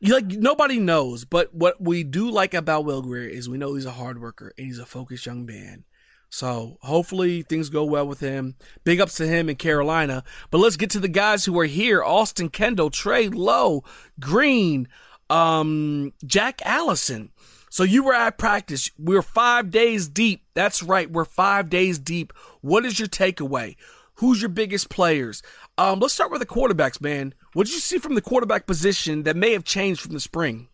[0.00, 3.84] Like nobody knows, but what we do like about Will Grier is we know he's
[3.84, 5.82] a hard worker and he's a focused young man.
[6.30, 8.56] So hopefully things go well with him.
[8.84, 10.24] Big ups to him in Carolina.
[10.50, 13.82] But let's get to the guys who are here: Austin Kendall, Trey Lowe,
[14.20, 14.88] Green,
[15.30, 17.30] um, Jack Allison.
[17.70, 18.90] So you were at practice.
[18.98, 20.42] We're five days deep.
[20.54, 21.10] That's right.
[21.10, 22.32] We're five days deep.
[22.60, 23.76] What is your takeaway?
[24.14, 25.42] Who's your biggest players?
[25.76, 27.34] Um, let's start with the quarterbacks, man.
[27.52, 30.68] What did you see from the quarterback position that may have changed from the spring?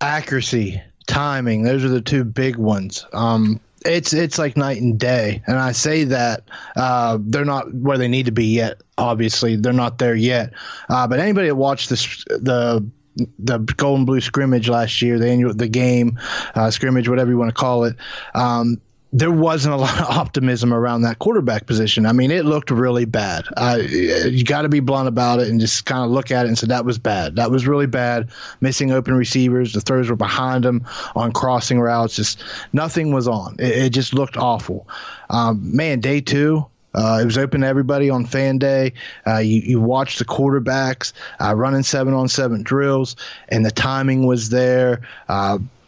[0.00, 1.62] Accuracy, timing.
[1.62, 3.06] Those are the two big ones.
[3.12, 6.44] Um, it's it's like night and day, and I say that
[6.76, 8.80] uh, they're not where they need to be yet.
[8.98, 10.52] Obviously, they're not there yet.
[10.88, 12.88] Uh, but anybody that watched this the
[13.38, 16.18] the Golden Blue scrimmage last year, the annual the game
[16.54, 17.96] uh, scrimmage, whatever you want to call it,
[18.34, 18.80] um,
[19.12, 22.06] there wasn't a lot of optimism around that quarterback position.
[22.06, 23.44] I mean, it looked really bad.
[23.56, 26.48] Uh, you got to be blunt about it and just kind of look at it
[26.48, 27.36] and say that was bad.
[27.36, 28.28] That was really bad.
[28.60, 32.16] Missing open receivers, the throws were behind them on crossing routes.
[32.16, 32.42] Just
[32.72, 33.56] nothing was on.
[33.58, 34.88] It, it just looked awful.
[35.30, 36.66] Um, man, day two.
[36.94, 38.90] Uh, it was open to everybody on fan day.
[39.26, 43.16] Uh, you, you watched the quarterbacks uh, running seven on seven drills,
[43.50, 45.02] and the timing was there.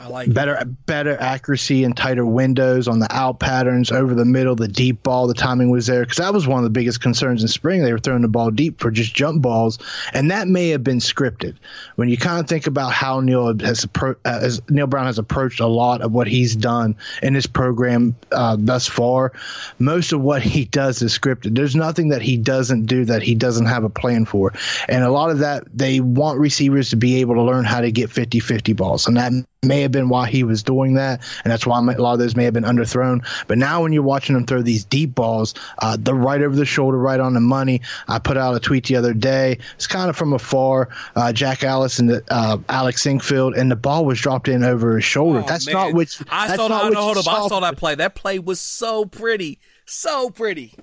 [0.00, 0.86] I like better it.
[0.86, 5.26] better accuracy and tighter windows on the out patterns over the middle, the deep ball.
[5.26, 7.82] The timing was there because that was one of the biggest concerns in spring.
[7.82, 9.78] They were throwing the ball deep for just jump balls,
[10.12, 11.56] and that may have been scripted.
[11.96, 15.18] When you kind of think about how Neal has appro- uh, as Neal Brown has
[15.18, 19.32] approached a lot of what he's done in his program uh, thus far,
[19.80, 21.56] most of what he does is scripted.
[21.56, 24.52] There's nothing that he doesn't do that he doesn't have a plan for,
[24.88, 27.90] and a lot of that they want receivers to be able to learn how to
[27.90, 31.66] get 50-50 balls, and that may have been why he was doing that, and that's
[31.66, 33.26] why a lot of those may have been underthrown.
[33.48, 36.64] But now, when you're watching him throw these deep balls, uh, the right over the
[36.64, 37.82] shoulder, right on the money.
[38.06, 39.58] I put out a tweet the other day.
[39.74, 40.90] It's kind of from afar.
[41.16, 45.04] Uh, Jack Ellis and uh, Alex Sinkfield, and the ball was dropped in over his
[45.04, 45.40] shoulder.
[45.40, 45.74] Oh, that's man.
[45.74, 46.20] not which.
[46.30, 46.68] I saw.
[46.68, 47.26] No, hold up.
[47.26, 47.96] I saw that play.
[47.96, 50.74] That play was so pretty, so pretty.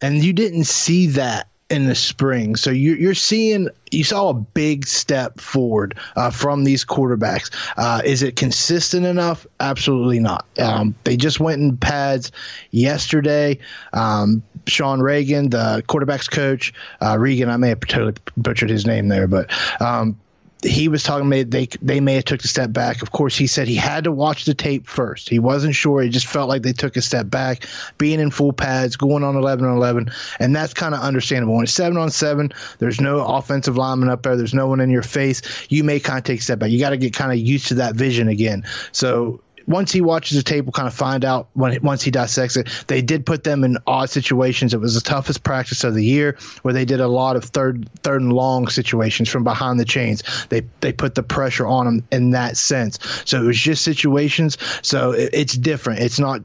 [0.00, 2.56] And you didn't see that in the spring.
[2.56, 7.50] So you're, you're seeing, you saw a big step forward uh, from these quarterbacks.
[7.76, 9.46] Uh, is it consistent enough?
[9.60, 10.44] Absolutely not.
[10.58, 12.32] Um, they just went in pads
[12.70, 13.58] yesterday.
[13.94, 19.08] Um, Sean Reagan, the quarterbacks coach, uh, Reagan, I may have totally butchered his name
[19.08, 19.50] there, but
[19.80, 20.18] um,
[20.64, 23.02] he was talking about they they may have took a step back.
[23.02, 25.28] Of course, he said he had to watch the tape first.
[25.28, 26.02] He wasn't sure.
[26.02, 27.66] He just felt like they took a step back,
[27.98, 31.54] being in full pads, going on eleven on eleven, and that's kind of understandable.
[31.54, 34.36] When it's seven on seven, there's no offensive lineman up there.
[34.36, 35.42] There's no one in your face.
[35.68, 36.70] You may kind of take a step back.
[36.70, 38.64] You got to get kind of used to that vision again.
[38.92, 42.56] So once he watches the tape, we'll kind of find out when once he dissects
[42.56, 42.68] it.
[42.86, 44.74] They did put them in odd situations.
[44.74, 47.88] It was the toughest practice of the year, where they did a lot of third
[48.02, 50.22] third and long situations from behind the chains.
[50.48, 52.98] They they put the pressure on them in that sense.
[53.24, 54.58] So it was just situations.
[54.82, 56.00] So it, it's different.
[56.00, 56.40] It's not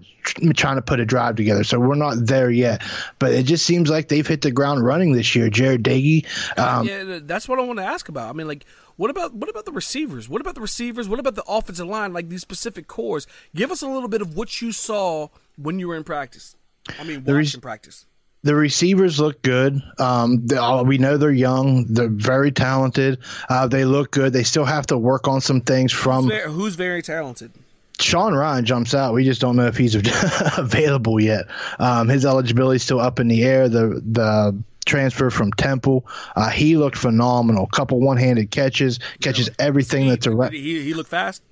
[0.53, 1.63] trying to put a drive together.
[1.63, 2.81] So we're not there yet,
[3.19, 5.49] but it just seems like they've hit the ground running this year.
[5.49, 6.25] Jarret Doege.
[6.57, 8.29] Um, yeah, that's what I want to ask about.
[8.29, 8.65] I mean, like
[8.99, 10.27] what about what about the receivers?
[10.27, 11.07] What about the receivers?
[11.07, 12.11] What about the offensive line?
[12.11, 13.27] Like these specific cores.
[13.55, 16.57] Give us a little bit of what you saw when you were in practice.
[16.99, 18.05] I mean, watching re- practice.
[18.43, 19.81] The receivers look good.
[19.99, 21.85] Um, they, uh, we know they're young.
[21.85, 23.19] They're very talented.
[23.47, 24.33] Uh, they look good.
[24.33, 26.23] They still have to work on some things from.
[26.25, 27.53] Who's very, who's very talented?
[27.99, 29.13] Sean Ryan jumps out.
[29.13, 29.95] We just don't know if he's
[30.57, 31.45] available yet.
[31.79, 33.69] Um, his eligibility is still up in the air.
[33.69, 36.05] The the transfer from Temple.
[36.35, 37.67] Uh, he looked phenomenal.
[37.67, 40.53] Couple one-handed catches, catches everything that's around.
[40.53, 41.43] He, he looked fast.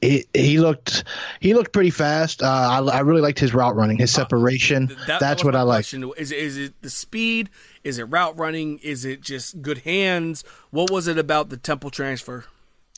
[0.00, 1.04] He, he looked
[1.38, 2.42] he looked pretty fast.
[2.42, 4.84] Uh, I, I really liked his route running, his uh, separation.
[4.90, 5.86] Uh, that, That's that what I like.
[5.94, 7.50] Is is it the speed?
[7.84, 8.78] Is it route running?
[8.78, 10.42] Is it just good hands?
[10.70, 12.46] What was it about the Temple transfer?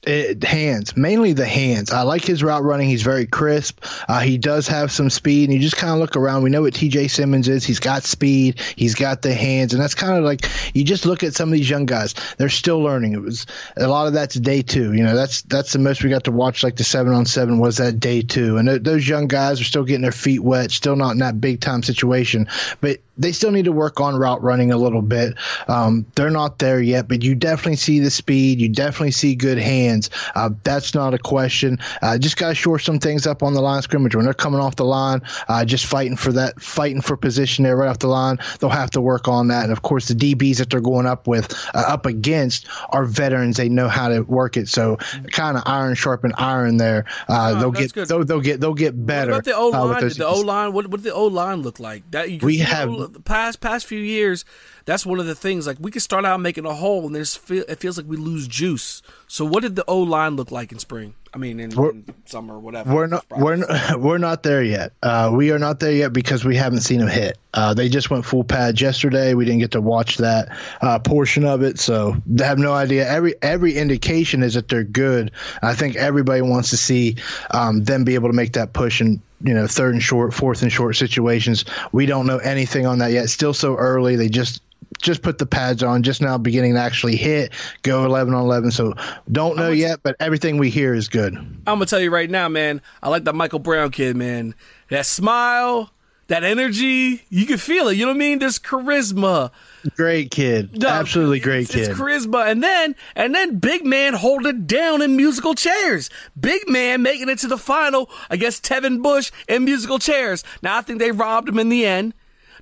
[0.06, 1.90] It, hands, mainly the hands.
[1.90, 2.88] I like his route running.
[2.88, 3.84] He's very crisp.
[4.08, 6.42] Uh, he does have some speed, and you just kind of look around.
[6.42, 7.64] We know what TJ Simmons is.
[7.64, 8.60] He's got speed.
[8.76, 11.52] He's got the hands, and that's kind of like you just look at some of
[11.52, 12.14] these young guys.
[12.36, 13.14] They're still learning.
[13.14, 14.92] It was a lot of that's day two.
[14.92, 16.62] You know, that's that's the most we got to watch.
[16.62, 19.64] Like the seven on seven was that day two, and th- those young guys are
[19.64, 22.46] still getting their feet wet, still not in that big time situation,
[22.80, 25.34] but they still need to work on route running a little bit.
[25.68, 28.60] Um, they're not there yet, but you definitely see the speed.
[28.60, 30.10] You definitely see good hands.
[30.34, 31.78] Uh, that's not a question.
[32.02, 34.60] Uh, just got to shore some things up on the line scrimmage when they're coming
[34.60, 38.08] off the line, uh, just fighting for that, fighting for position there right off the
[38.08, 38.38] line.
[38.58, 39.64] They'll have to work on that.
[39.64, 43.56] And of course, the DBs that they're going up with, uh, up against, are veterans.
[43.56, 44.68] They know how to work it.
[44.68, 44.96] So
[45.30, 47.04] kind of iron sharpen iron there.
[47.28, 49.32] Uh, oh, they'll get they'll, they'll, get they'll get better.
[49.32, 50.08] What about the O line?
[50.08, 50.72] the O line?
[50.72, 52.10] What what did the O line look like?
[52.10, 54.44] That you we have the past past few years,
[54.84, 55.66] that's one of the things.
[55.66, 58.16] Like we could start out making a hole, and there's feel, it feels like we
[58.16, 59.02] lose juice.
[59.28, 61.14] So what did the O line look like in spring?
[61.34, 62.94] I mean, in, in summer, whatever.
[62.94, 64.92] We're not we're not, we're not there yet.
[65.02, 67.38] Uh, we are not there yet because we haven't seen them hit.
[67.52, 69.34] Uh, they just went full pads yesterday.
[69.34, 73.08] We didn't get to watch that uh, portion of it, so they have no idea.
[73.08, 75.32] Every every indication is that they're good.
[75.60, 77.16] I think everybody wants to see
[77.50, 80.62] um, them be able to make that push and you know third and short, fourth
[80.62, 81.64] and short situations.
[81.90, 83.28] We don't know anything on that yet.
[83.28, 84.14] Still so early.
[84.14, 84.62] They just
[85.00, 88.70] just put the pads on, just now beginning to actually hit, go 11 on 11.
[88.70, 88.94] So
[89.30, 91.34] don't know yet, but everything we hear is good.
[91.34, 94.54] I'm going to tell you right now, man, I like that Michael Brown kid, man.
[94.90, 95.90] That smile,
[96.28, 97.96] that energy, you can feel it.
[97.96, 98.38] You know what I mean?
[98.38, 99.50] There's charisma.
[99.96, 100.80] Great kid.
[100.80, 101.90] No, Absolutely great kid.
[101.90, 102.50] It's charisma.
[102.50, 106.08] And then and then big man hold it down in musical chairs.
[106.38, 110.44] Big man making it to the final against Tevin Bush in musical chairs.
[110.62, 112.14] Now I think they robbed him in the end.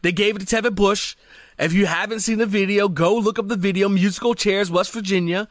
[0.02, 1.14] They gave it to Tevin Bush.
[1.62, 5.46] If you haven't seen the video, go look up the video, Musical Chairs, West Virginia.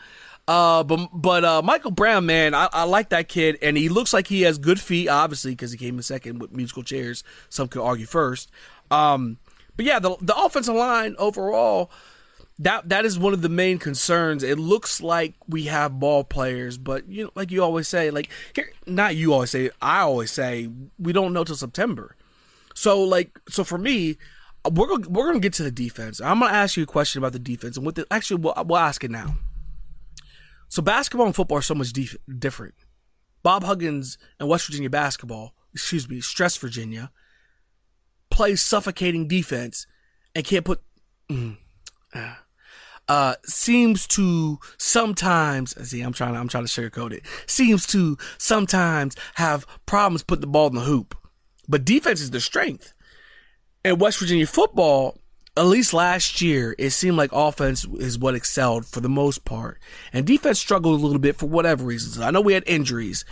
[0.46, 4.12] Uh, but but uh, Michael Brown, man, I, I like that kid, and he looks
[4.12, 7.24] like he has good feet, obviously, because he came in second with musical chairs.
[7.48, 8.52] Some could argue first.
[8.90, 9.38] Um,
[9.78, 11.90] but yeah, the the offensive line overall,
[12.60, 14.44] that that is one of the main concerns.
[14.44, 18.30] It looks like we have ball players, but you know, like you always say, like
[18.54, 20.68] here, not you always say, I always say,
[21.00, 22.18] we don't know till September.
[22.74, 24.18] So like, so for me,
[24.70, 26.22] we're gonna, we're gonna get to the defense.
[26.22, 28.78] I'm gonna ask you a question about the defense, and with the actually we'll, we'll
[28.78, 29.36] ask it now.
[30.70, 32.76] So basketball and football are so much def- different.
[33.44, 37.12] Bob Huggins and West Virginia basketball, excuse me, Press Virginia,
[38.30, 39.88] plays suffocating defense
[40.36, 40.82] and can't put.
[41.30, 41.58] Mm,
[42.14, 42.36] uh,
[43.08, 48.18] uh, seems to sometimes see I'm trying to, I'm trying to sugarcoat it seems to
[48.38, 51.18] sometimes have problems putting the ball in the hoop,
[51.68, 52.94] but defense is their strength.
[53.84, 55.18] And West Virginia football,
[55.58, 59.80] at least last year, it seemed like offense is what excelled for the most part,
[60.14, 62.20] and defense struggled a little bit for whatever reasons.
[62.20, 63.26] I know we had injuries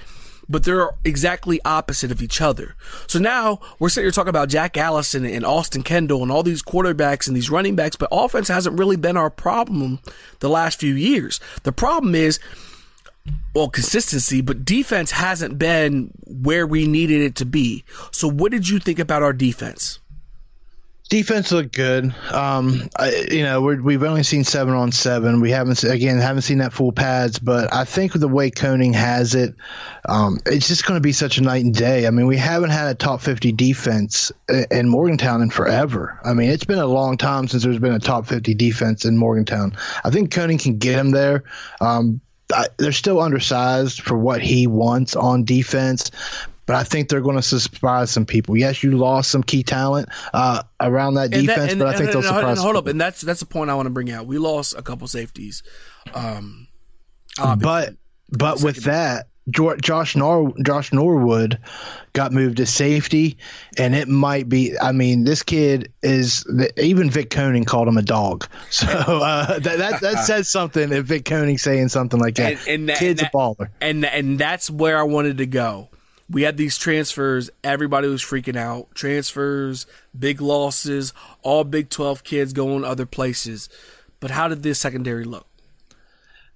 [0.50, 2.76] but they're exactly opposite of each other.
[3.08, 6.64] So now we're sitting here talking about Jack Allison and Austin Kendall and all these
[6.64, 10.00] quarterbacks and these running backs, but offense hasn't really been our problem
[10.39, 11.39] the last few years.
[11.64, 12.39] The problem is,
[13.54, 17.84] well, consistency, but defense hasn't been where we needed it to be.
[18.12, 20.00] So what did you think about our defense?
[21.10, 22.14] Defense looked good.
[22.32, 25.41] Um, I, you know, we have only seen seven on seven.
[25.41, 29.34] We haven't again haven't seen that full pads, but I think the way Koenning has
[29.34, 29.55] it,
[30.07, 32.05] um, it's just going to be such a night and day.
[32.05, 34.32] I mean, we haven't had a top fifty defense
[34.70, 36.20] in Morgantown in forever.
[36.24, 39.18] I mean, it's been a long time since there's been a top fifty defense in
[39.18, 39.76] Morgantown.
[40.03, 41.43] I think Koenning can get him there.
[41.82, 42.22] Um,
[42.53, 46.10] I, they're still undersized for what he wants on defense,
[46.70, 48.55] but I think they're going to surprise some people.
[48.55, 52.13] Yes, you lost some key talent uh, around that defense, that, and, but I think
[52.13, 52.43] and, they'll surprise.
[52.43, 54.28] And hold up, and that's that's the point I want to bring out.
[54.28, 55.63] We lost a couple safeties,
[56.13, 56.67] um,
[57.57, 57.95] but
[58.30, 61.57] but with that, Josh Nor Josh Norwood
[62.13, 63.39] got moved to safety,
[63.80, 64.78] and it might be.
[64.80, 66.45] I mean, this kid is
[66.78, 70.91] even Vic Koenning called him a dog, so uh, that, that, that says something.
[70.91, 74.05] If Vic Koenning saying something like that, and, and that, kid's and a baller, and
[74.05, 75.89] and that's where I wanted to go
[76.30, 77.49] we had these transfers.
[77.63, 78.93] Everybody was freaking out.
[78.93, 83.67] Transfers, big losses, all Big 12 kids going other places.
[84.19, 85.49] But how did this secondary look?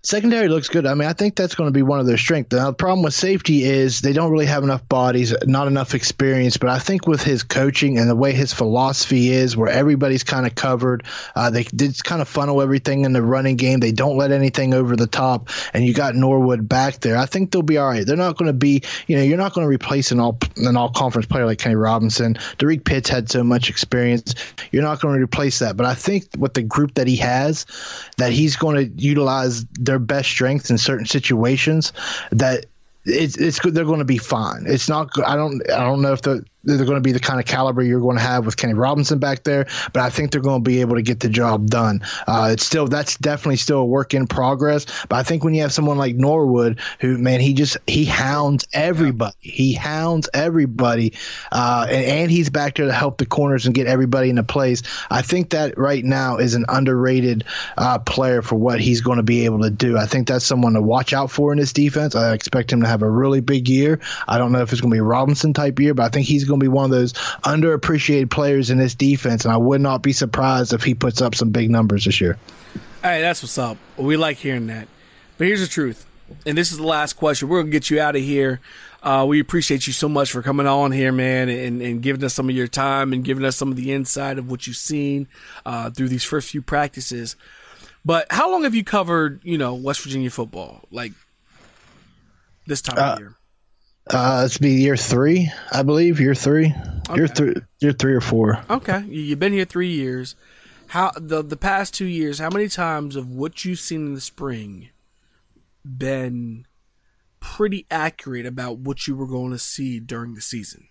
[0.05, 0.85] Secondary looks good.
[0.85, 2.53] I mean, I think that's going to be one of their strengths.
[2.53, 6.57] Now, the problem with safety is they don't really have enough bodies, not enough experience.
[6.57, 10.45] But I think with his coaching and the way his philosophy is, where everybody's kind
[10.45, 11.05] of covered,
[11.37, 13.79] uh, they did kind of funnel everything in the running game.
[13.79, 17.15] They don't let anything over the top, and you got Norwood back there.
[17.15, 18.05] I think they'll be all right.
[18.05, 20.75] They're not going to be, you know, you're not going to replace an all an
[20.75, 22.37] all conference player like Kenny Robinson.
[22.57, 24.35] Derrek Pitts had so much experience.
[24.73, 25.77] You're not going to replace that.
[25.77, 27.65] But I think with the group that he has,
[28.17, 31.93] that he's going to utilize their best strengths in certain situations
[32.31, 32.65] that
[33.05, 33.73] it's it's good.
[33.73, 34.63] They're going to be fine.
[34.65, 35.09] It's not.
[35.25, 35.61] I don't.
[35.71, 38.17] I don't know if the they're going to be the kind of caliber you're going
[38.17, 40.95] to have with Kenny Robinson back there, but I think they're going to be able
[40.95, 42.01] to get the job done.
[42.27, 45.61] Uh, it's still that's definitely still a work in progress, but I think when you
[45.61, 51.13] have someone like Norwood, who man, he just he hounds everybody, he hounds everybody,
[51.51, 54.83] uh, and, and he's back there to help the corners and get everybody into place.
[55.09, 57.43] I think that right now is an underrated
[57.77, 59.97] uh, player for what he's going to be able to do.
[59.97, 62.15] I think that's someone to watch out for in this defense.
[62.15, 63.99] I expect him to have a really big year.
[64.27, 66.25] I don't know if it's going to be a Robinson type year, but I think
[66.27, 69.81] he's going to be one of those underappreciated players in this defense, and I would
[69.81, 72.37] not be surprised if he puts up some big numbers this year.
[73.01, 73.77] Hey, that's what's up.
[73.97, 74.87] We like hearing that.
[75.37, 76.05] But here's the truth,
[76.45, 77.49] and this is the last question.
[77.49, 78.61] We're gonna get you out of here.
[79.01, 82.33] Uh, we appreciate you so much for coming on here, man, and, and, giving us
[82.33, 85.27] some of your time and giving us some of the insight of what you've seen
[85.65, 87.35] uh, through these first few practices.
[88.05, 90.85] But how long have you covered, you know, West Virginia football?
[90.89, 91.11] Like
[92.65, 93.35] this time uh, of year?
[94.09, 96.19] Uh, it's be year three, I believe.
[96.19, 96.73] Year three.
[97.09, 97.15] Okay.
[97.15, 97.53] Year three.
[97.79, 98.63] Year three or four.
[98.69, 100.35] Okay, you've been here three years.
[100.87, 102.39] How the the past two years?
[102.39, 104.89] How many times of what you've seen in the spring
[105.85, 106.65] been
[107.39, 110.87] pretty accurate about what you were going to see during the season?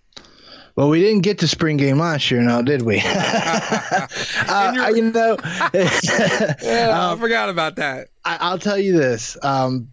[0.75, 2.99] Well, we didn't get to spring game last year, now did we?
[3.05, 5.37] uh, you know,
[5.73, 8.07] yeah, um, I forgot about that.
[8.25, 9.89] I, will tell you this: um,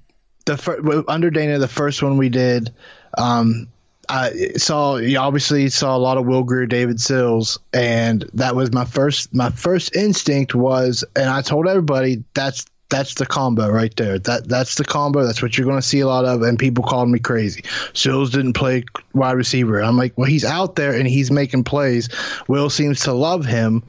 [0.47, 2.75] the fir- under Dana, the first one we did,
[3.19, 3.69] um,
[4.09, 8.73] I saw you obviously saw a lot of Will Grier, David Sills, and that was
[8.73, 13.95] my first my first instinct was, and I told everybody that's that's the combo right
[13.97, 14.19] there.
[14.19, 15.25] That that's the combo.
[15.25, 16.43] That's what you're going to see a lot of.
[16.43, 17.65] And people called me crazy.
[17.95, 18.85] Sills didn't play
[19.15, 19.81] wide receiver.
[19.81, 22.09] I'm like, well, he's out there and he's making plays.
[22.49, 23.85] Will seems to love him.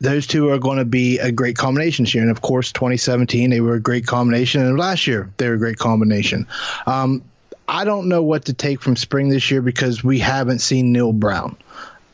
[0.00, 2.22] Those two are going to be a great combination this year.
[2.22, 5.58] And of course, 2017 they were a great combination, and last year they were a
[5.58, 6.46] great combination.
[6.86, 7.22] Um,
[7.68, 11.12] I don't know what to take from spring this year because we haven't seen Neal
[11.12, 11.56] Brown.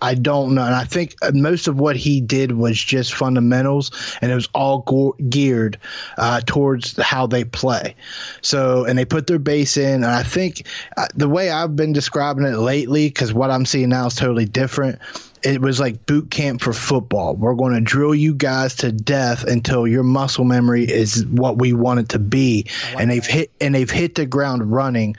[0.00, 0.62] I don't know.
[0.62, 3.90] And I think most of what he did was just fundamentals,
[4.22, 5.78] and it was all go- geared
[6.16, 7.96] uh, towards how they play.
[8.40, 10.04] So, and they put their base in.
[10.04, 13.88] And I think uh, the way I've been describing it lately, because what I'm seeing
[13.88, 15.00] now is totally different.
[15.42, 17.34] It was like boot camp for football.
[17.36, 21.72] We're going to drill you guys to death until your muscle memory is what we
[21.72, 22.66] want it to be.
[22.92, 23.30] Like and they've that.
[23.30, 25.16] hit and they've hit the ground running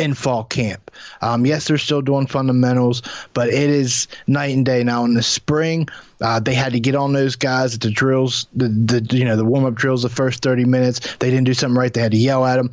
[0.00, 0.90] in fall camp.
[1.20, 3.02] Um, yes, they're still doing fundamentals,
[3.34, 5.04] but it is night and day now.
[5.04, 5.88] In the spring,
[6.22, 9.36] uh, they had to get on those guys at the drills, the, the you know
[9.36, 11.16] the warm up drills, the first thirty minutes.
[11.16, 11.92] They didn't do something right.
[11.92, 12.70] They had to yell at them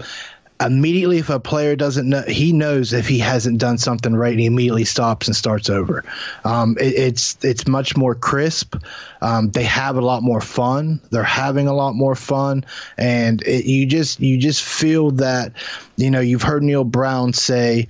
[0.59, 4.39] immediately if a player doesn't know he knows if he hasn't done something right and
[4.39, 6.03] he immediately stops and starts over.
[6.43, 8.75] Um, it, it's it's much more crisp.
[9.21, 10.99] Um, they have a lot more fun.
[11.11, 12.65] They're having a lot more fun.
[12.97, 15.53] And it, you just you just feel that
[15.95, 17.87] you know you've heard Neal Brown say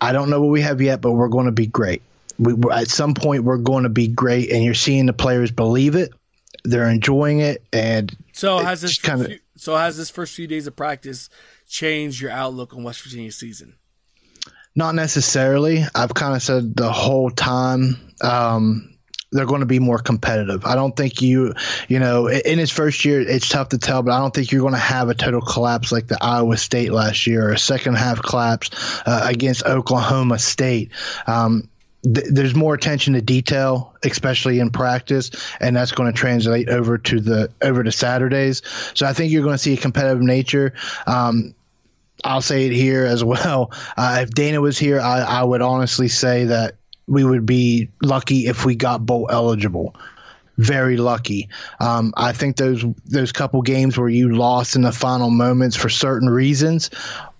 [0.00, 2.02] i don't know what we have yet but we're going to be great.
[2.38, 5.96] We, at some point we're going to be great and you're seeing the players believe
[5.96, 6.12] it
[6.64, 10.66] they're enjoying it and so has this kind of so has this first few days
[10.66, 11.30] of practice
[11.68, 13.74] change your outlook on West Virginia season?
[14.74, 15.84] Not necessarily.
[15.94, 18.98] I've kind of said the whole time um,
[19.32, 20.64] they're going to be more competitive.
[20.64, 21.54] I don't think you,
[21.88, 24.62] you know, in his first year, it's tough to tell, but I don't think you're
[24.62, 27.96] going to have a total collapse like the Iowa State last year or a second
[27.96, 28.70] half collapse
[29.04, 30.92] uh, against Oklahoma State.
[31.26, 31.68] Um,
[32.12, 35.30] there's more attention to detail, especially in practice,
[35.60, 38.62] and that's going to translate over to the over to Saturdays.
[38.94, 40.74] So I think you're going to see a competitive nature.
[41.06, 41.54] Um,
[42.24, 43.72] I'll say it here as well.
[43.96, 46.76] Uh, if Dana was here, I, I would honestly say that
[47.08, 49.96] we would be lucky if we got bowl eligible
[50.58, 51.48] very lucky.
[51.80, 55.88] Um, I think those those couple games where you lost in the final moments for
[55.88, 56.90] certain reasons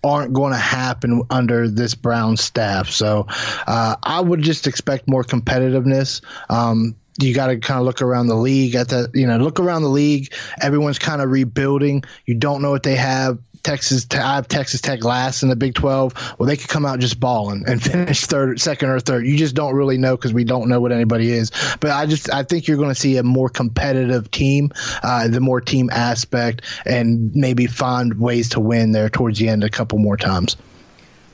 [0.03, 2.91] aren't going to happen under this Brown staff.
[2.91, 3.27] So
[3.67, 6.23] uh, I would just expect more competitiveness.
[6.49, 9.59] Um, you got to kind of look around the league at the you know look
[9.59, 13.39] around the league everyone's kind of rebuilding you don't know what they have
[13.69, 16.39] Texas, I have Texas Tech last in the Big 12.
[16.39, 19.27] Well, they could come out just balling and finish third, second, or third.
[19.27, 21.51] You just don't really know because we don't know what anybody is.
[21.79, 25.41] But I just, I think you're going to see a more competitive team, uh, the
[25.41, 29.99] more team aspect, and maybe find ways to win there towards the end a couple
[29.99, 30.57] more times.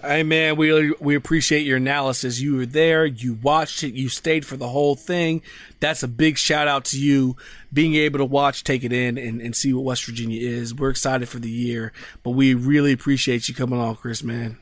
[0.04, 2.38] Hey man, we we appreciate your analysis.
[2.38, 5.40] You were there, you watched it, you stayed for the whole thing.
[5.80, 7.36] That's a big shout out to you
[7.72, 10.74] being able to watch, take it in, and, and see what West Virginia is.
[10.74, 11.92] We're excited for the year,
[12.22, 14.22] but we really appreciate you coming on, Chris.
[14.22, 14.58] Man,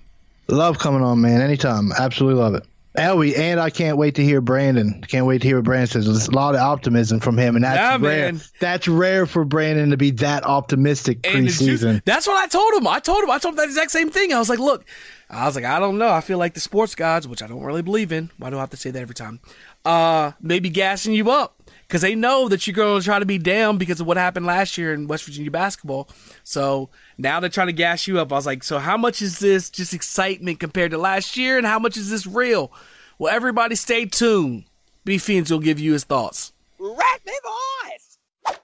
[0.47, 1.41] love coming on, man.
[1.41, 2.65] Anytime, absolutely love it.
[2.97, 5.03] Elwie, and I can't wait to hear Brandon.
[5.09, 6.05] Can't wait to hear what Brandon says.
[6.05, 8.33] There's a lot of optimism from him, and that's rare.
[8.33, 8.43] Man.
[8.61, 12.03] That's rare for Brandon to be that optimistic preseason.
[12.05, 12.87] That's what I told him.
[12.87, 13.31] I told him.
[13.31, 14.35] I told him that exact same thing.
[14.35, 14.85] I was like, look,
[15.33, 16.11] I was like, I don't know.
[16.11, 18.31] I feel like the sports gods, which I don't really believe in.
[18.37, 19.41] Why do I have to say that every time?
[19.83, 23.39] Uh, maybe gassing you up because they know that you're going to try to be
[23.39, 26.11] down because of what happened last year in West Virginia basketball.
[26.45, 28.31] So now they're trying to gas you up.
[28.31, 31.67] I was like, so how much is this just excitement compared to last year, and
[31.67, 32.71] how much is this real?
[33.19, 34.65] Well, everybody stay tuned.
[35.05, 36.53] B Fiends will give you his thoughts.
[36.79, 38.59] Rack me voice.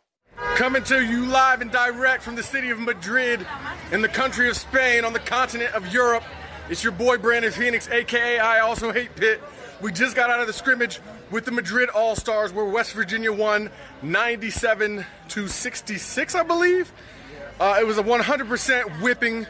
[0.56, 3.46] Coming to you live and direct from the city of Madrid
[3.90, 6.24] in the country of Spain on the continent of Europe.
[6.70, 9.40] It's your boy Brandon Phoenix, aka I also hate Pitt.
[9.80, 11.00] We just got out of the scrimmage
[11.30, 13.70] with the Madrid All Stars, where West Virginia won
[14.02, 16.92] 97 to 66, I believe.
[17.58, 19.46] Uh, it was a 100% whipping.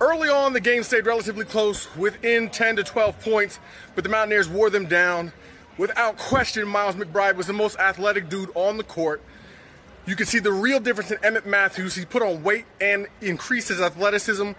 [0.00, 3.58] Early on, the game stayed relatively close, within 10 to 12 points,
[3.94, 5.32] but the Mountaineers wore them down.
[5.76, 9.20] Without question, Miles McBride was the most athletic dude on the court.
[10.06, 11.96] You can see the real difference in Emmitt Matthews.
[11.96, 14.52] He put on weight and increased his athleticism.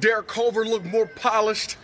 [0.00, 1.76] Derek Culver looked more polished.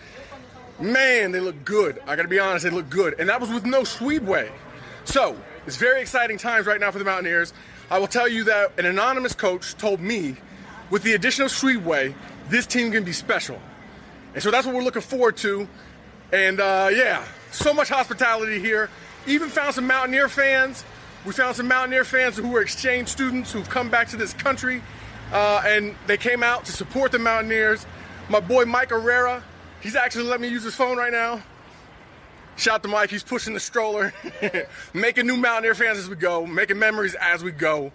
[0.80, 2.00] Man, they look good.
[2.06, 3.20] I gotta be honest, they look good.
[3.20, 4.50] And that was with no Tshiebwe.
[5.04, 7.52] So, it's very exciting times right now for the Mountaineers.
[7.90, 10.36] I will tell you that an anonymous coach told me
[10.88, 12.14] with the addition of Tshiebwe,
[12.48, 13.60] this team can be special.
[14.32, 15.68] And so that's what we're looking forward to.
[16.32, 18.88] And uh, yeah, so much hospitality here.
[19.26, 20.84] Even found some Mountaineer fans
[21.24, 24.82] we found some Mountaineer fans who were exchange students who've come back to this country,
[25.32, 27.86] uh, and they came out to support the Mountaineers.
[28.28, 29.42] My boy Mike Herrera,
[29.80, 31.42] he's actually letting me use his phone right now.
[32.56, 34.12] Shout to Mike, he's pushing the stroller,
[34.94, 37.92] making new Mountaineer fans as we go, making memories as we go.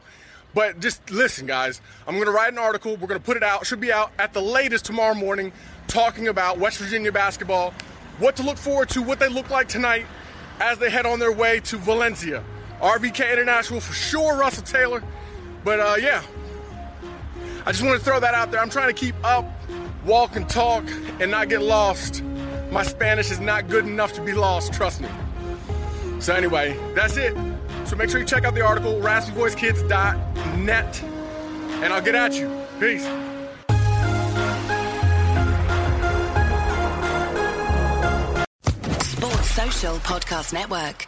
[0.54, 2.96] But just listen, guys, I'm to write an article.
[2.96, 5.52] We're to put it out, should be out at the latest tomorrow morning,
[5.88, 7.74] talking about West Virginia basketball,
[8.20, 10.06] what to look forward to, what they look like tonight
[10.60, 12.44] as they head on their way to Valencia.
[12.82, 15.04] RVK International for sure, Russell Taylor.
[15.64, 16.22] But uh, yeah,
[17.66, 18.62] I just want to throw that out there.
[18.62, 19.46] I'm trying to keep up,
[20.06, 20.84] walk and talk,
[21.20, 22.24] and not get lost.
[22.72, 25.10] My Spanish is not good enough to be lost, trust me.
[26.20, 27.36] So anyway, that's it.
[27.86, 32.50] So make sure you check out the article, raspyvoicekids.net, and I'll get at you.
[32.80, 33.06] Peace.
[39.02, 41.08] Sports Social Podcast Network.